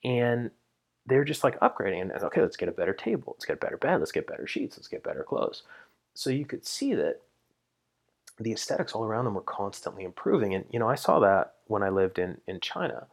[0.04, 0.50] and
[1.06, 3.78] they're just like upgrading and okay, let's get a better table, let's get a better
[3.78, 5.62] bed, let's get better sheets, let's get better clothes.
[6.14, 7.22] So you could see that
[8.40, 11.82] the aesthetics all around them were constantly improving, and you know I saw that when
[11.82, 13.06] I lived in in China.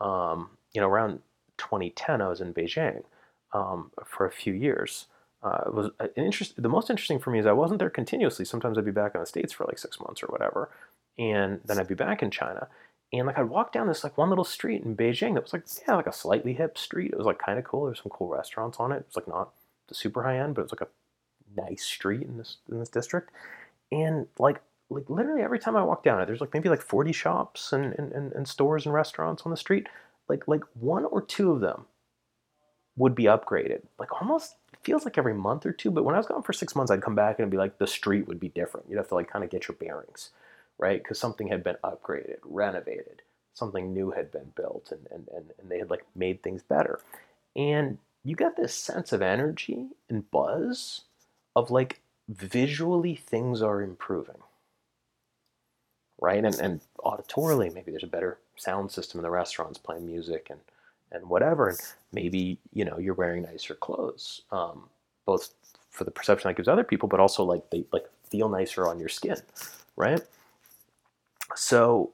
[0.00, 1.20] Um, you know, around
[1.58, 3.02] 2010, I was in Beijing
[3.52, 5.06] um, for a few years
[5.42, 6.60] uh, it was an interest.
[6.60, 8.44] The most interesting for me is I wasn't there continuously.
[8.44, 10.70] Sometimes I'd be back in the states for like six months or whatever,
[11.18, 12.68] and then I'd be back in China.
[13.12, 15.64] And like I'd walk down this like one little street in Beijing that was like
[15.88, 17.12] yeah like a slightly hip street.
[17.12, 17.86] It was like kind of cool.
[17.86, 18.96] There's some cool restaurants on it.
[18.96, 19.52] It was like not
[19.88, 22.90] the super high end, but it was like a nice street in this in this
[22.90, 23.30] district.
[23.90, 24.60] And like
[24.90, 27.94] like literally every time I walk down it, there's like maybe like 40 shops and,
[27.98, 29.86] and, and, stores and restaurants on the street.
[30.28, 31.86] Like like one or two of them
[32.96, 33.82] would be upgraded.
[33.98, 35.90] Like almost feels like every month or two.
[35.90, 37.78] But when I was gone for six months, I'd come back and it'd be like
[37.78, 38.86] the street would be different.
[38.88, 40.30] You'd have to like kind of get your bearings,
[40.78, 41.02] right?
[41.02, 43.22] Because something had been upgraded, renovated,
[43.54, 47.00] something new had been built, and, and, and, and they had like made things better.
[47.54, 51.02] And you get this sense of energy and buzz
[51.54, 54.36] of like visually things are improving
[56.20, 60.48] right and, and auditorily maybe there's a better sound system in the restaurants playing music
[60.50, 60.60] and
[61.12, 61.68] and whatever.
[61.70, 61.78] And
[62.12, 64.88] maybe, you know, you're wearing nicer clothes, um,
[65.26, 65.54] both
[65.90, 68.98] for the perception that gives other people, but also like they like feel nicer on
[68.98, 69.36] your skin,
[69.96, 70.22] right?
[71.56, 72.12] So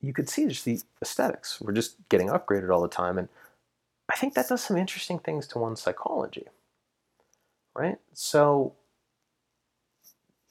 [0.00, 1.60] you could see just the aesthetics.
[1.60, 3.18] We're just getting upgraded all the time.
[3.18, 3.28] And
[4.12, 6.46] I think that does some interesting things to one's psychology,
[7.74, 7.98] right?
[8.14, 8.74] So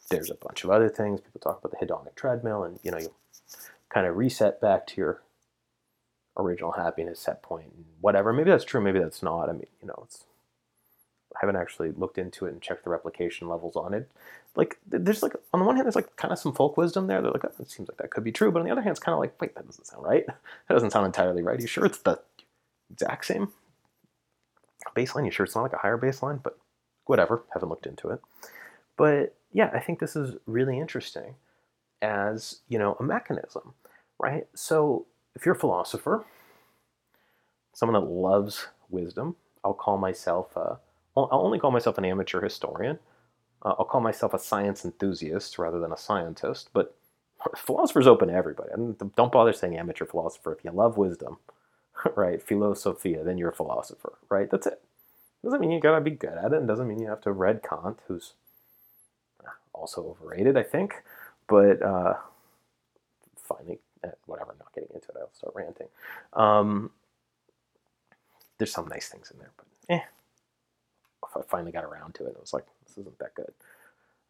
[0.09, 1.21] there's a bunch of other things.
[1.21, 3.13] People talk about the hedonic treadmill, and you know, you
[3.89, 5.21] kind of reset back to your
[6.37, 8.31] original happiness set point and whatever.
[8.31, 9.49] Maybe that's true, maybe that's not.
[9.49, 10.25] I mean, you know, it's
[11.35, 14.09] I haven't actually looked into it and checked the replication levels on it.
[14.55, 17.21] Like, there's like on the one hand, there's like kind of some folk wisdom there.
[17.21, 18.91] They're like, oh, it seems like that could be true, but on the other hand,
[18.91, 20.25] it's kind of like, wait, that doesn't sound right.
[20.67, 21.57] That doesn't sound entirely right.
[21.57, 22.19] Are you sure it's the
[22.91, 23.53] exact same
[24.95, 25.25] baseline?
[25.25, 26.41] You sure it's not like a higher baseline?
[26.41, 26.57] But
[27.05, 28.19] whatever, haven't looked into it.
[28.97, 31.33] But yeah, I think this is really interesting
[32.03, 33.73] as you know a mechanism,
[34.19, 34.45] right?
[34.53, 36.23] So if you're a philosopher,
[37.73, 40.77] someone that loves wisdom, I'll call myself a,
[41.17, 42.99] I'll only call myself an amateur historian.
[43.63, 46.69] Uh, I'll call myself a science enthusiast rather than a scientist.
[46.71, 46.95] But
[47.57, 48.69] philosophers open to everybody.
[49.15, 50.53] don't bother saying amateur philosopher.
[50.53, 51.39] If you love wisdom,
[52.15, 54.51] right, philosophia, then you're a philosopher, right?
[54.51, 54.83] That's it.
[55.43, 57.63] Doesn't mean you gotta be good at it, and doesn't mean you have to read
[57.67, 58.33] Kant, who's
[59.79, 60.95] also overrated, I think.
[61.47, 62.15] But uh,
[63.37, 65.17] finally, Eh, whatever, I'm not getting into it.
[65.19, 65.87] I'll start ranting.
[66.33, 66.91] Um,
[68.57, 70.01] there's some nice things in there, but eh.
[71.35, 72.35] I finally got around to it.
[72.35, 73.53] I was like, this isn't that good.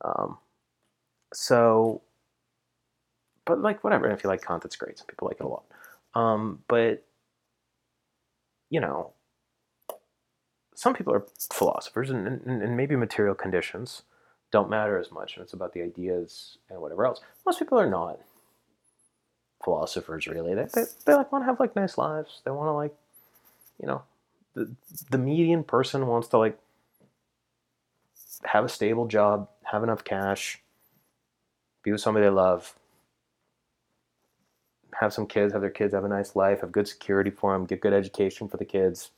[0.03, 0.37] Um,
[1.33, 2.01] so,
[3.45, 4.05] but like whatever.
[4.05, 4.97] And if you like Kant, it's great.
[4.97, 5.63] Some people like it a lot.
[6.13, 7.03] Um, but
[8.69, 9.11] you know,
[10.75, 14.03] some people are philosophers, and, and, and maybe material conditions
[14.51, 17.21] don't matter as much, and it's about the ideas and whatever else.
[17.45, 18.19] Most people are not
[19.63, 20.55] philosophers really.
[20.55, 22.41] They, they, they like want to have like nice lives.
[22.45, 22.95] They want to like,
[23.81, 24.03] you know,
[24.53, 24.73] the
[25.11, 26.57] the median person wants to like
[28.45, 30.61] have a stable job, have enough cash,
[31.83, 32.75] be with somebody they love,
[34.99, 37.65] have some kids, have their kids have a nice life, have good security for them,
[37.65, 39.11] get good education for the kids,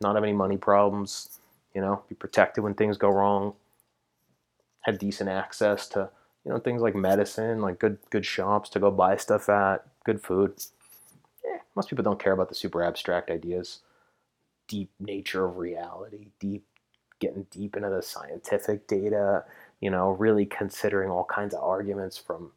[0.00, 1.40] not have any money problems,
[1.74, 3.54] you know, be protected when things go wrong,
[4.82, 6.10] have decent access to
[6.44, 10.20] you know things like medicine, like good good shops to go buy stuff at, good
[10.20, 10.54] food.
[11.46, 13.80] Eh, most people don't care about the super abstract ideas,
[14.68, 16.64] deep nature of reality, deep
[17.20, 19.44] getting deep into the scientific data.
[19.80, 22.52] You know, really considering all kinds of arguments from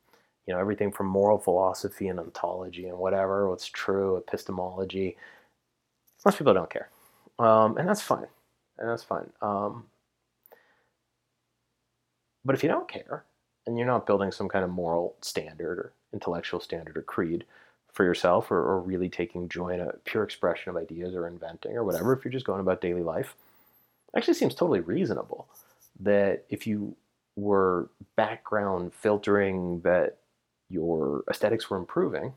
[0.47, 5.17] you know everything from moral philosophy and ontology and whatever what's true epistemology
[6.23, 6.89] most people don't care
[7.39, 8.27] um, and that's fine
[8.77, 9.29] and that's fine.
[9.41, 9.85] Um,
[12.43, 13.23] but if you don't care
[13.65, 17.45] and you're not building some kind of moral standard or intellectual standard or creed
[17.91, 21.75] for yourself or, or really taking joy in a pure expression of ideas or inventing
[21.75, 23.35] or whatever if you're just going about daily life
[24.15, 25.47] actually seems totally reasonable
[25.99, 26.95] that if you
[27.35, 30.17] were background filtering that
[30.69, 32.33] your aesthetics were improving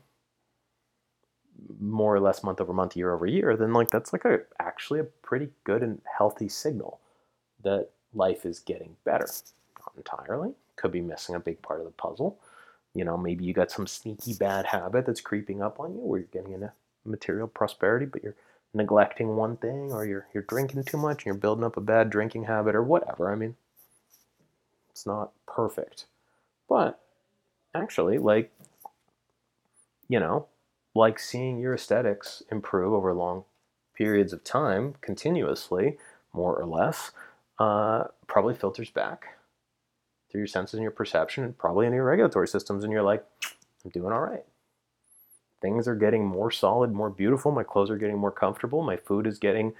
[1.79, 4.99] more or less month over month, year over year, then like that's like a actually
[4.99, 6.99] a pretty good and healthy signal
[7.63, 9.27] that life is getting better.
[9.79, 10.53] Not entirely.
[10.75, 12.39] Could be missing a big part of the puzzle.
[12.93, 16.19] You know, maybe you got some sneaky bad habit that's creeping up on you where
[16.19, 16.71] you're getting into
[17.05, 18.35] material prosperity, but you're
[18.73, 22.09] neglecting one thing or you're you're drinking too much and you're building up a bad
[22.09, 23.31] drinking habit or whatever.
[23.31, 23.55] I mean,
[24.91, 26.05] it's not perfect.
[26.67, 26.99] But
[27.73, 28.51] actually, like,
[30.07, 30.47] you know,
[30.95, 33.43] like seeing your aesthetics improve over long
[33.95, 35.97] periods of time, continuously,
[36.33, 37.11] more or less,
[37.59, 39.37] uh, probably filters back
[40.31, 43.25] through your senses and your perception, and probably in your regulatory systems, and you're like,
[43.83, 44.45] I'm doing all right.
[45.61, 47.51] Things are getting more solid, more beautiful.
[47.51, 48.81] My clothes are getting more comfortable.
[48.81, 49.73] My food is getting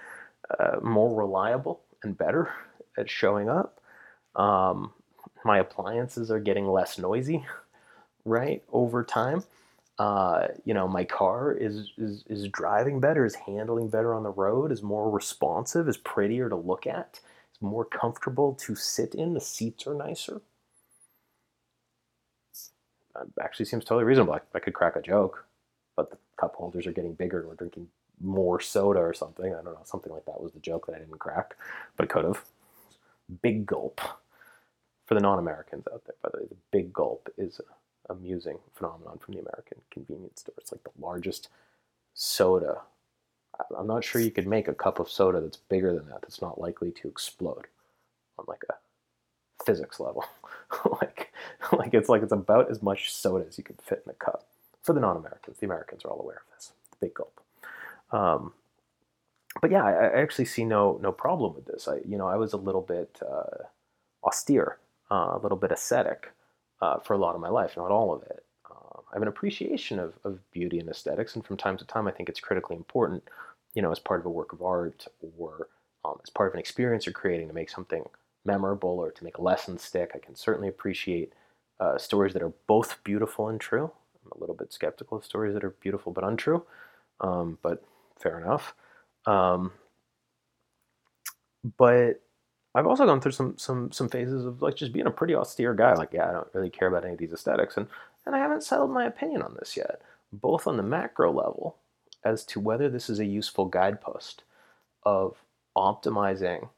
[0.60, 2.52] uh, more reliable and better
[2.98, 3.80] at showing up.
[4.36, 4.92] Um,
[5.46, 7.46] my appliances are getting less noisy,
[8.26, 9.44] right, over time.
[10.00, 14.32] Uh, you know, my car is, is is driving better, is handling better on the
[14.32, 17.20] road, is more responsive, is prettier to look at,
[17.54, 19.34] is more comfortable to sit in.
[19.36, 20.42] The seats are nicer.
[23.42, 24.34] Actually, seems totally reasonable.
[24.34, 25.46] I, I could crack a joke,
[25.98, 27.90] but the cup holders are getting bigger, and we're drinking
[28.22, 29.54] more soda or something.
[29.54, 31.56] I don't know, something like that was the joke that I didn't crack,
[31.98, 32.46] but could have.
[33.42, 34.02] Big gulp
[35.08, 37.64] for the non-Americans out there, by the way, the big gulp is a
[38.10, 40.56] amusing phenomenon from the American convenience store.
[40.58, 41.50] It's like the largest
[42.14, 42.82] soda.
[43.78, 46.22] I'm not sure you could make a cup of soda that's bigger than that.
[46.22, 47.68] That's not likely to explode
[48.38, 50.26] on like a physics level.
[51.02, 51.34] like,
[51.72, 54.46] like it's like it's about as much soda as you could fit in a cup.
[54.82, 56.72] For the non-Americans, the Americans are all aware of this.
[56.92, 57.40] The big gulp.
[58.12, 58.54] Um,
[59.62, 61.88] but yeah, I, I, actually see no no problem with this.
[61.88, 63.66] I you know I was a little bit uh,
[64.24, 64.78] austere
[65.12, 66.32] uh, a little bit ascetic
[66.82, 68.44] uh, for a lot of my life, not all of it.
[68.70, 72.08] Uh, I have an appreciation of, of beauty and aesthetics, and from time to time,
[72.08, 73.24] I think it's critically important,
[73.74, 75.06] you know, as part of a work of art
[75.38, 75.68] or
[76.06, 78.04] um, as part of an experience you're creating to make something
[78.46, 80.12] memorable or to make a lesson stick.
[80.16, 81.34] I can certainly appreciate
[81.80, 83.92] uh, stories that are both beautiful and true.
[84.24, 86.64] I'm a little bit skeptical of stories that are beautiful but untrue,
[87.22, 87.84] um, but
[88.18, 88.74] fair enough.
[89.26, 89.72] Um,
[91.78, 92.22] but
[92.76, 95.74] I've also gone through some some some phases of like just being a pretty austere
[95.74, 95.94] guy.
[95.94, 97.88] Like, yeah, I don't really care about any of these aesthetics, and
[98.26, 100.02] and I haven't settled my opinion on this yet,
[100.32, 101.78] both on the macro level
[102.24, 104.44] as to whether this is a useful guidepost
[105.04, 105.38] of
[105.76, 106.70] optimizing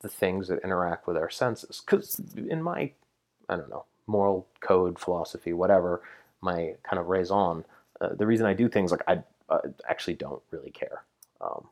[0.00, 1.82] the things that interact with our senses.
[1.84, 2.90] Because in my,
[3.48, 6.02] I don't know, moral code, philosophy, whatever,
[6.40, 7.64] my kind of raison,
[8.00, 11.02] uh, the reason I do things like I uh, actually don't really care
[11.40, 11.66] um,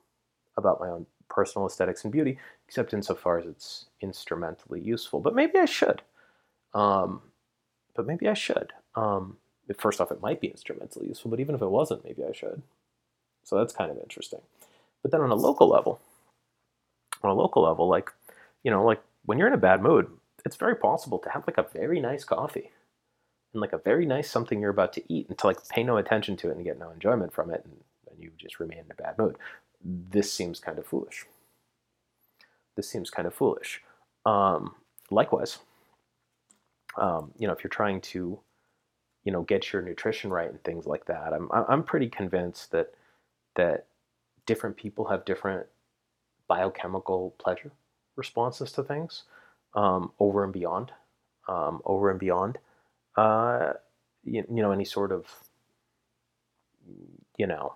[0.56, 5.20] about my own personal aesthetics and beauty, except insofar as it's instrumentally useful.
[5.20, 6.02] But maybe I should.
[6.72, 7.22] Um,
[7.94, 8.72] but maybe I should.
[8.94, 9.36] Um,
[9.76, 12.62] first off, it might be instrumentally useful, but even if it wasn't, maybe I should.
[13.42, 14.40] So that's kind of interesting.
[15.02, 16.00] But then on a local level,
[17.22, 18.10] on a local level, like,
[18.62, 20.08] you know, like when you're in a bad mood,
[20.44, 22.70] it's very possible to have like a very nice coffee
[23.52, 25.96] and like a very nice something you're about to eat and to like pay no
[25.96, 27.76] attention to it and get no enjoyment from it and,
[28.10, 29.36] and you just remain in a bad mood
[29.84, 31.26] this seems kind of foolish.
[32.76, 33.82] This seems kind of foolish.
[34.26, 34.74] Um,
[35.10, 35.58] likewise,
[36.96, 38.40] um, you know, if you're trying to,
[39.24, 42.94] you know, get your nutrition right and things like that, I'm I'm pretty convinced that
[43.56, 43.86] that
[44.46, 45.66] different people have different
[46.48, 47.72] biochemical pleasure
[48.16, 49.24] responses to things
[49.74, 50.92] um, over and beyond,
[51.48, 52.58] um, over and beyond,
[53.16, 53.72] uh,
[54.24, 55.26] you, you know, any sort of,
[57.36, 57.74] you know,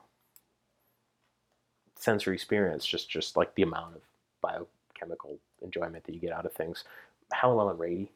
[1.99, 4.03] sensory experience, just just like the amount of
[4.41, 6.85] biochemical enjoyment that you get out of things.
[7.33, 8.09] Hallowell and Ratey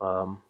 [0.00, 0.42] um,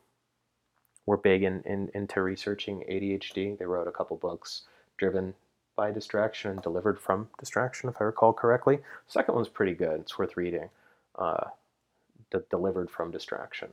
[1.07, 3.59] were big in, in, into researching ADHD.
[3.59, 4.63] They wrote a couple books
[4.97, 5.35] driven
[5.77, 8.79] by distraction and delivered from distraction, if I recall correctly.
[9.07, 10.01] Second one's pretty good.
[10.01, 10.71] It's worth reading.
[11.17, 11.49] Uh,
[12.51, 13.69] delivered from distraction.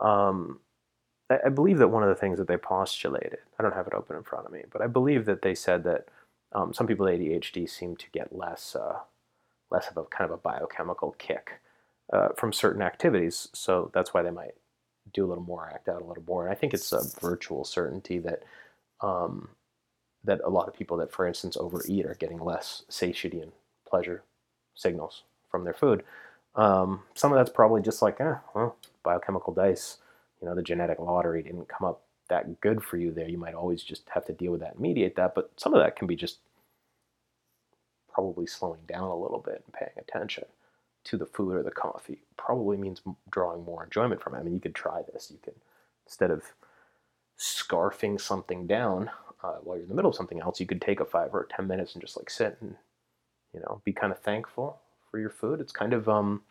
[0.00, 0.60] Um,
[1.30, 3.94] I, I, believe that one of the things that they postulated, I don't have it
[3.94, 6.06] open in front of me, but I believe that they said that
[6.54, 8.98] um, some people with ADHD seem to get less, uh,
[9.70, 11.60] less of a kind of a biochemical kick
[12.12, 13.48] uh, from certain activities.
[13.52, 14.54] So that's why they might
[15.12, 16.44] do a little more, act out a little more.
[16.46, 18.42] And I think it's a virtual certainty that
[19.00, 19.48] um,
[20.22, 23.52] that a lot of people that, for instance, overeat are getting less satiety and
[23.86, 24.22] pleasure
[24.74, 26.02] signals from their food.
[26.54, 29.98] Um, some of that's probably just like, eh, well, biochemical dice.
[30.40, 33.28] You know, the genetic lottery didn't come up that good for you there.
[33.28, 35.34] You might always just have to deal with that and mediate that.
[35.34, 36.38] But some of that can be just
[38.14, 40.44] probably slowing down a little bit and paying attention
[41.04, 42.18] to the food or the coffee.
[42.36, 44.38] Probably means drawing more enjoyment from it.
[44.38, 45.30] I mean, you could try this.
[45.30, 45.54] You can,
[46.06, 46.42] instead of
[47.38, 49.10] scarfing something down
[49.42, 51.46] uh, while you're in the middle of something else, you could take a five or
[51.54, 52.76] 10 minutes and just like sit and,
[53.52, 55.60] you know, be kind of thankful for your food.
[55.60, 56.42] It's kind of, um,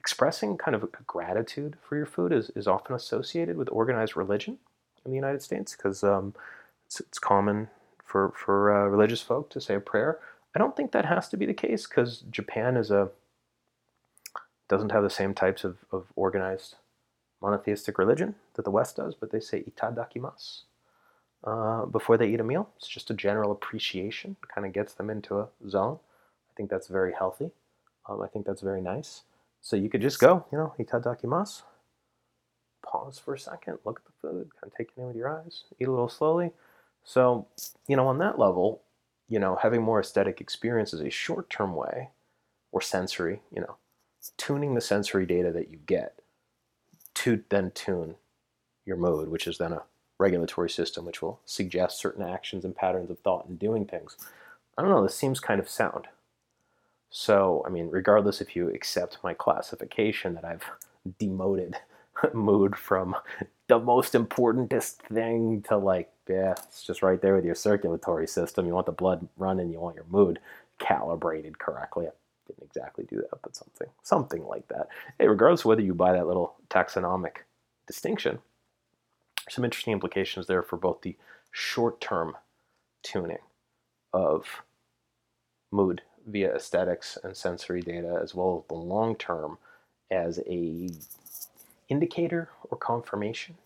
[0.00, 4.58] expressing kind of gratitude for your food is, is often associated with organized religion
[5.04, 6.34] in the United States because um,
[6.86, 7.68] it's, it's, common
[8.04, 10.18] for, for uh, religious folk to say a prayer.
[10.54, 13.10] I don't think that has to be the case because Japan is a
[14.68, 16.76] doesn't have the same types of, of organized
[17.40, 20.62] monotheistic religion that the West does, but they say itadakimasu
[21.44, 22.68] uh, before they eat a meal.
[22.76, 25.98] It's just a general appreciation, kind of gets them into a zone.
[26.50, 27.50] I think that's very healthy.
[28.08, 29.22] Um, I think that's very nice.
[29.60, 31.62] So you could just go, you know, itadakimasu.
[32.84, 35.28] Pause for a second, look at the food, kind of take it in with your
[35.28, 36.52] eyes, eat a little slowly.
[37.04, 37.46] So,
[37.86, 38.82] you know, on that level,
[39.28, 42.10] you know, having more aesthetic experience is a short term way,
[42.72, 43.76] or sensory, you know,
[44.36, 46.20] tuning the sensory data that you get
[47.14, 48.14] to then tune
[48.84, 49.82] your mood, which is then a
[50.18, 54.16] regulatory system which will suggest certain actions and patterns of thought and doing things.
[54.76, 56.06] I don't know, this seems kind of sound.
[57.10, 60.64] So, I mean, regardless if you accept my classification that I've
[61.18, 61.76] demoted
[62.34, 63.16] mood from
[63.68, 68.66] the most importantest thing to like, yeah, it's just right there with your circulatory system.
[68.66, 70.40] You want the blood running, you want your mood
[70.78, 72.06] calibrated correctly.
[72.06, 72.10] I
[72.46, 74.88] didn't exactly do that, but something, something like that.
[75.18, 77.38] Hey, regardless whether you buy that little taxonomic
[77.86, 78.38] distinction,
[79.50, 81.16] some interesting implications there for both the
[81.50, 82.36] short-term
[83.02, 83.38] tuning
[84.12, 84.62] of
[85.70, 89.58] mood via aesthetics and sensory data, as well as the long term
[90.10, 90.88] as a
[91.88, 93.56] indicator or confirmation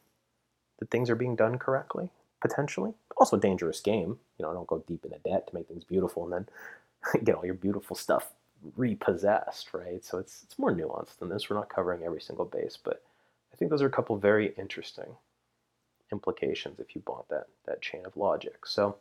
[0.78, 2.10] that things are being done correctly,
[2.40, 2.94] potentially.
[3.16, 4.18] Also, a dangerous game.
[4.38, 7.44] You know, don't go deep into debt to make things beautiful and then get all
[7.44, 8.32] your beautiful stuff
[8.76, 10.04] repossessed, right?
[10.04, 11.48] So it's it's more nuanced than this.
[11.48, 13.02] We're not covering every single base, but
[13.52, 15.16] I think those are a couple very interesting
[16.10, 18.66] implications if you bought that that chain of logic.
[18.66, 18.96] So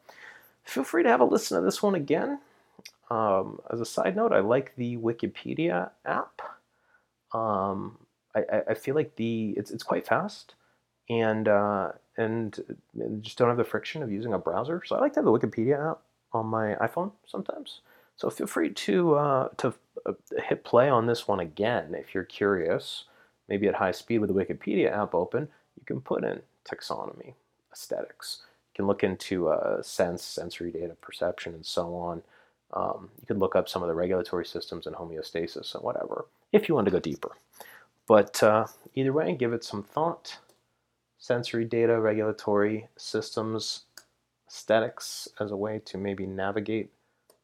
[0.64, 2.40] feel free to have a listen to this one again.
[3.10, 6.42] Um, as a side note, I like the Wikipedia app.
[7.34, 7.98] Um,
[8.36, 10.56] I, I, feel like the it's it's quite fast,
[11.10, 12.60] and uh, and
[13.22, 14.82] just don't have the friction of using a browser.
[14.86, 16.00] So I like to have the Wikipedia app
[16.34, 17.82] on my iPhone sometimes.
[18.16, 19.74] So feel free to uh, to
[20.06, 20.14] uh,
[20.48, 23.06] hit play on this one again if you're curious.
[23.50, 27.34] Maybe at high speed with the Wikipedia app open, you can put in taxonomy,
[27.74, 28.44] aesthetics.
[28.70, 32.22] You can look into uh, sense, sensory data, perception, and so on.
[32.74, 36.70] Um, you could look up some of the regulatory systems and homeostasis and whatever if
[36.70, 37.32] you want to go deeper.
[38.08, 40.38] But uh, either way, give it some thought.
[41.18, 43.82] Sensory data, regulatory systems,
[44.48, 46.92] aesthetics as a way to maybe navigate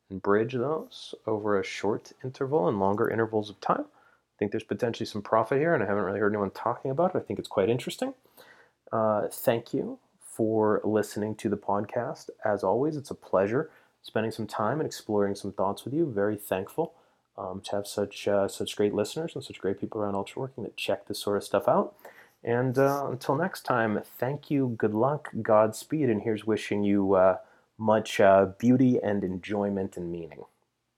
[0.10, 3.86] and bridge those over a short interval and longer intervals of time.
[3.86, 7.16] I think there's potentially some profit here, and I haven't really heard anyone talking about
[7.16, 7.18] it.
[7.18, 8.14] I think it's quite interesting.
[8.92, 12.30] Uh, thank you for listening to the podcast.
[12.46, 13.70] As always, it's a pleasure
[14.02, 16.12] spending some time and exploring some thoughts with you.
[16.12, 16.94] Very thankful
[17.38, 20.78] um, to have such uh, such great listeners and such great people around Ultraworking that
[20.78, 21.96] check this sort of stuff out.
[22.44, 27.38] And uh, until next time, thank you, good luck, Godspeed, and here's wishing you uh,
[27.78, 30.44] much uh, beauty and enjoyment and meaning.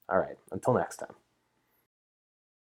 [0.09, 1.13] All right, until next time.